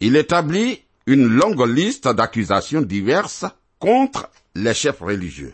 Il 0.00 0.16
établit 0.16 0.82
une 1.06 1.28
longue 1.28 1.64
liste 1.68 2.08
d'accusations 2.08 2.82
diverses 2.82 3.44
contre 3.84 4.30
les 4.54 4.72
chefs 4.72 5.00
religieux. 5.00 5.52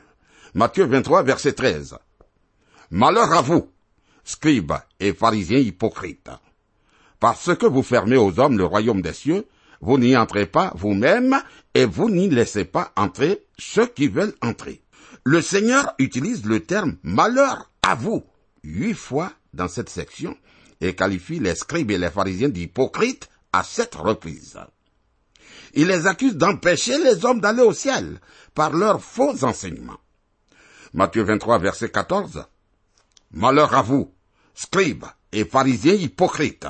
Matthieu 0.55 0.85
23, 0.85 1.25
verset 1.25 1.53
13. 1.53 1.99
Malheur 2.93 3.33
à 3.33 3.43
vous, 3.43 3.69
scribes 4.23 4.75
et 5.01 5.13
pharisiens 5.13 5.59
hypocrites. 5.59 6.31
Parce 7.19 7.57
que 7.57 7.67
vous 7.67 7.83
fermez 7.83 8.17
aux 8.17 8.39
hommes 8.39 8.57
le 8.57 8.65
royaume 8.65 9.03
des 9.03 9.15
cieux, 9.15 9.47
vous 9.81 9.99
n'y 9.99 10.17
entrez 10.17 10.47
pas 10.47 10.73
vous-même 10.77 11.43
et 11.75 11.87
vous 11.87 12.09
n'y 12.09 12.31
laissez 12.31 12.65
pas 12.65 12.93
entrer 12.95 13.43
ceux 13.59 13.87
qui 13.87 14.07
veulent 14.07 14.37
entrer. 14.43 14.81
Le 15.25 15.43
Seigneur 15.43 15.93
utilise 15.99 16.47
le 16.47 16.61
terme 16.61 16.99
malheur 17.03 17.69
à 17.83 17.97
vous 17.97 18.23
huit 18.63 18.95
fois 18.95 19.33
dans 19.55 19.67
cette 19.67 19.91
section 19.91 20.37
et 20.81 20.95
qualifie 20.95 21.41
les 21.41 21.57
scribes 21.57 21.91
et 21.91 21.99
les 21.99 22.11
pharisiens 22.11 22.49
d'hypocrites 22.49 23.29
à 23.53 23.65
sept 23.65 23.97
reprises. 23.97 24.57
Il 25.75 25.89
les 25.89 26.07
accuse 26.07 26.37
d'empêcher 26.37 26.99
les 26.99 27.25
hommes 27.25 27.41
d'aller 27.41 27.63
au 27.63 27.73
ciel 27.73 28.21
par 28.55 28.73
leurs 28.73 29.03
faux 29.03 29.45
enseignements. 29.45 30.01
Matthieu 30.93 31.23
23, 31.23 31.59
verset 31.59 31.91
14. 31.91 32.45
Malheur 33.33 33.75
à 33.75 33.83
vous, 33.83 34.13
scribes 34.55 35.07
et 35.33 35.45
pharisiens 35.45 35.95
hypocrites, 35.95 36.67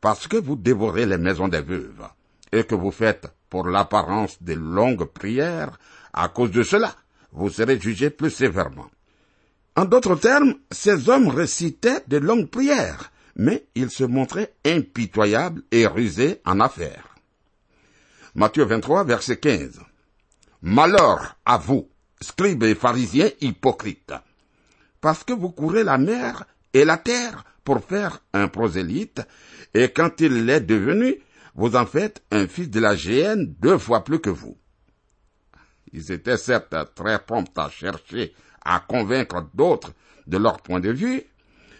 parce 0.00 0.26
que 0.26 0.36
vous 0.36 0.56
dévorez 0.56 1.06
les 1.06 1.18
maisons 1.18 1.48
des 1.48 1.60
veuves, 1.60 2.08
et 2.50 2.64
que 2.64 2.74
vous 2.74 2.90
faites 2.90 3.28
pour 3.48 3.68
l'apparence 3.68 4.42
des 4.42 4.56
longues 4.56 5.04
prières, 5.04 5.78
à 6.12 6.28
cause 6.28 6.50
de 6.50 6.64
cela, 6.64 6.94
vous 7.32 7.50
serez 7.50 7.78
jugés 7.78 8.10
plus 8.10 8.30
sévèrement. 8.30 8.90
En 9.76 9.84
d'autres 9.84 10.16
termes, 10.16 10.54
ces 10.72 11.08
hommes 11.08 11.28
récitaient 11.28 12.02
de 12.08 12.16
longues 12.16 12.50
prières, 12.50 13.12
mais 13.36 13.66
ils 13.76 13.90
se 13.90 14.02
montraient 14.02 14.54
impitoyables 14.64 15.62
et 15.70 15.86
rusés 15.86 16.40
en 16.44 16.58
affaires. 16.58 17.17
Matthieu 18.34 18.64
23, 18.64 19.04
verset 19.04 19.38
15. 19.38 19.80
Malheur 20.62 21.36
à 21.46 21.56
vous, 21.56 21.88
scribes 22.20 22.64
et 22.64 22.74
pharisiens 22.74 23.30
hypocrites, 23.40 24.12
parce 25.00 25.24
que 25.24 25.32
vous 25.32 25.50
courez 25.50 25.82
la 25.82 25.98
mer 25.98 26.44
et 26.74 26.84
la 26.84 26.98
terre 26.98 27.44
pour 27.64 27.82
faire 27.82 28.22
un 28.34 28.48
prosélyte, 28.48 29.22
et 29.74 29.90
quand 29.90 30.20
il 30.20 30.44
l'est 30.44 30.60
devenu, 30.60 31.16
vous 31.54 31.74
en 31.74 31.86
faites 31.86 32.22
un 32.30 32.46
fils 32.46 32.70
de 32.70 32.80
la 32.80 32.96
géhenne 32.96 33.54
deux 33.60 33.78
fois 33.78 34.04
plus 34.04 34.20
que 34.20 34.30
vous. 34.30 34.56
Ils 35.92 36.12
étaient 36.12 36.36
certes 36.36 36.74
très 36.94 37.18
prompts 37.18 37.58
à 37.58 37.70
chercher 37.70 38.34
à 38.64 38.80
convaincre 38.80 39.48
d'autres 39.54 39.92
de 40.26 40.36
leur 40.36 40.60
point 40.60 40.80
de 40.80 40.90
vue, 40.90 41.22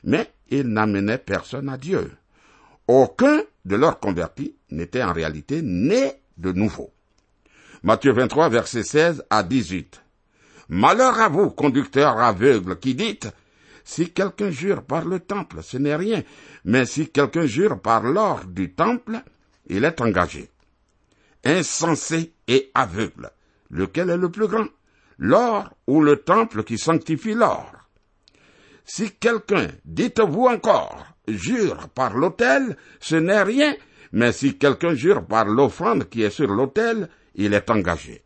mais 0.03 0.33
ils 0.49 0.67
n'amenaient 0.67 1.19
personne 1.19 1.69
à 1.69 1.77
Dieu. 1.77 2.11
Aucun 2.87 3.43
de 3.67 3.77
leurs 3.77 4.01
convertis 4.01 4.57
n'était 4.71 5.03
en 5.03 5.13
réalité 5.13 5.61
né 5.63 6.15
de 6.39 6.53
nouveau. 6.53 6.91
Matthieu 7.83 8.13
23, 8.13 8.49
verset 8.49 8.83
16 8.83 9.25
à 9.31 9.43
18. 9.43 10.03
Malheur 10.69 11.21
à 11.21 11.29
vous, 11.29 11.51
conducteurs 11.51 12.19
aveugles, 12.19 12.79
qui 12.79 12.95
dites, 12.95 13.29
si 13.85 14.11
quelqu'un 14.11 14.51
jure 14.51 14.83
par 14.83 15.05
le 15.05 15.21
temple, 15.21 15.63
ce 15.63 15.79
n'est 15.79 15.97
rien, 15.97 16.23
mais 16.65 16.85
si 16.85 17.09
quelqu'un 17.09 17.47
jure 17.47 17.81
par 17.81 18.03
l'or 18.03 18.45
du 18.45 18.75
temple, 18.75 19.23
il 19.67 19.85
est 19.85 20.01
engagé. 20.01 20.51
Insensé 21.45 22.35
et 22.49 22.71
aveugle, 22.75 23.31
lequel 23.71 24.11
est 24.11 24.17
le 24.17 24.31
plus 24.31 24.49
grand, 24.49 24.67
l'or 25.19 25.75
ou 25.87 26.03
le 26.03 26.17
temple 26.17 26.65
qui 26.65 26.77
sanctifie 26.77 27.35
l'or? 27.35 27.73
Si 28.85 29.13
quelqu'un, 29.13 29.69
dites-vous 29.85 30.47
encore, 30.47 31.07
jure 31.27 31.89
par 31.91 32.15
l'autel, 32.17 32.77
ce 33.01 33.17
n'est 33.17 33.43
rien, 33.43 33.75
mais 34.13 34.33
si 34.33 34.57
quelqu'un 34.57 34.95
jure 34.95 35.27
par 35.27 35.47
l'offrande 35.47 36.09
qui 36.09 36.23
est 36.23 36.31
sur 36.31 36.49
l'autel, 36.49 37.09
il 37.35 37.55
est 37.55 37.71
engagé. 37.71 38.25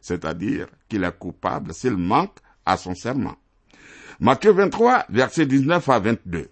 C'est-à-dire 0.00 0.68
qu'il 0.88 1.04
est 1.04 1.18
coupable 1.18 1.74
s'il 1.74 1.96
manque 1.96 2.36
à 2.64 2.76
son 2.76 2.94
serment. 2.94 3.36
Matthieu 4.20 4.52
23, 4.52 5.06
versets 5.08 5.46
19 5.46 5.88
à 5.88 5.98
22. 5.98 6.48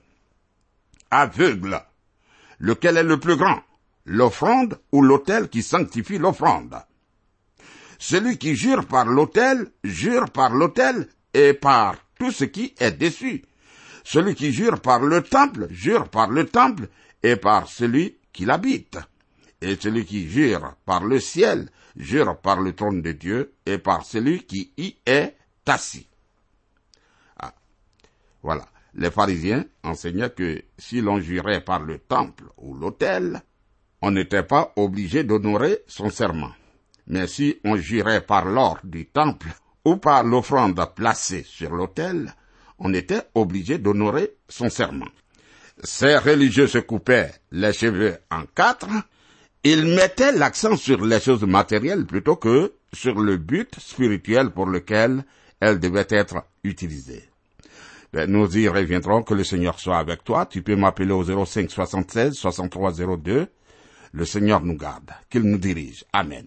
Aveugle. 1.11 1.81
Lequel 2.59 2.97
est 2.97 3.05
le 3.05 3.19
plus 3.19 3.37
grand? 3.37 3.63
L'offrande 4.05 4.79
ou 4.93 5.01
l'autel 5.03 5.49
qui 5.49 5.63
sanctifie 5.63 6.19
l'offrande? 6.19 6.77
Celui 7.99 8.37
qui 8.37 8.55
jure 8.55 8.87
par 8.87 9.07
l'autel, 9.07 9.71
jure 9.83 10.31
par 10.31 10.51
l'autel 10.51 11.09
et 11.33 11.55
par 11.55 11.97
tout 12.19 12.33
ce 12.33 12.45
qui 12.45 12.75
est 12.79 12.93
dessus. 12.93 13.45
Celui 14.05 14.35
qui 14.35 14.53
jure 14.53 14.81
par 14.81 15.01
le 15.01 15.23
temple, 15.23 15.69
jure 15.71 16.09
par 16.11 16.29
le 16.29 16.47
temple 16.47 16.89
et 17.25 17.37
par 17.37 17.69
celui 17.69 18.19
qui 18.33 18.45
l'habite. 18.45 18.99
Et 19.61 19.77
celui 19.77 20.05
qui 20.05 20.29
jure 20.29 20.77
par 20.85 21.05
le 21.05 21.19
ciel, 21.19 21.71
jure 21.97 22.39
par 22.39 22.61
le 22.61 22.75
trône 22.75 23.01
de 23.01 23.13
Dieu 23.13 23.55
et 23.65 23.79
par 23.79 24.05
celui 24.05 24.45
qui 24.45 24.73
y 24.77 24.97
est 25.07 25.35
assis. 25.67 26.07
Ah. 27.39 27.55
Voilà. 28.43 28.67
Les 28.97 29.11
pharisiens 29.11 29.65
enseignaient 29.83 30.31
que 30.31 30.63
si 30.79 31.01
l'on 31.01 31.19
jurait 31.19 31.65
par 31.65 31.81
le 31.81 31.99
temple 31.99 32.45
ou 32.59 32.75
l'autel, 32.75 33.43
on 34.03 34.11
n'était 34.11 34.45
pas 34.45 34.73
obligé 34.77 35.25
d'honorer 35.25 35.79
son 35.87 36.11
serment. 36.11 36.53
Mais 37.07 37.27
si 37.27 37.59
on 37.65 37.77
jurait 37.77 38.21
par 38.21 38.45
l'or 38.45 38.79
du 38.85 39.07
temple 39.07 39.49
ou 39.85 39.97
par 39.97 40.25
l'offrande 40.25 40.81
placée 40.95 41.43
sur 41.43 41.75
l'autel, 41.75 42.35
on 42.79 42.93
était 42.93 43.23
obligé 43.35 43.79
d'honorer 43.79 44.37
son 44.49 44.69
serment. 44.69 45.09
Ces 45.83 46.17
religieux 46.17 46.67
se 46.67 46.79
coupaient 46.79 47.33
les 47.51 47.73
cheveux 47.73 48.17
en 48.31 48.45
quatre, 48.55 48.89
ils 49.65 49.87
mettaient 49.87 50.33
l'accent 50.33 50.77
sur 50.77 51.05
les 51.05 51.21
choses 51.21 51.45
matérielles 51.45 52.07
plutôt 52.07 52.37
que 52.37 52.73
sur 52.93 53.19
le 53.21 53.37
but 53.39 53.75
spirituel 53.79 54.51
pour 54.51 54.67
lequel 54.67 55.25
elles 55.61 55.81
devaient 55.81 56.07
être 56.11 56.45
utilisées. 56.63 57.29
Ben, 58.13 58.31
nous 58.31 58.57
y 58.57 58.69
reviendrons, 58.69 59.25
que 59.25 59.35
le 59.35 59.43
Seigneur 59.43 59.81
soit 59.81 59.99
avec 59.99 60.23
toi. 60.23 60.47
Tu 60.47 60.63
peux 60.63 60.77
m'appeler 60.77 61.11
au 61.11 61.45
05 61.45 61.69
76 61.69 62.35
63 62.35 62.93
02. 63.17 63.49
Le 64.13 64.25
Seigneur 64.25 64.61
nous 64.63 64.77
garde, 64.77 65.11
qu'il 65.29 65.43
nous 65.43 65.59
dirige. 65.59 66.05
Amen. 66.13 66.47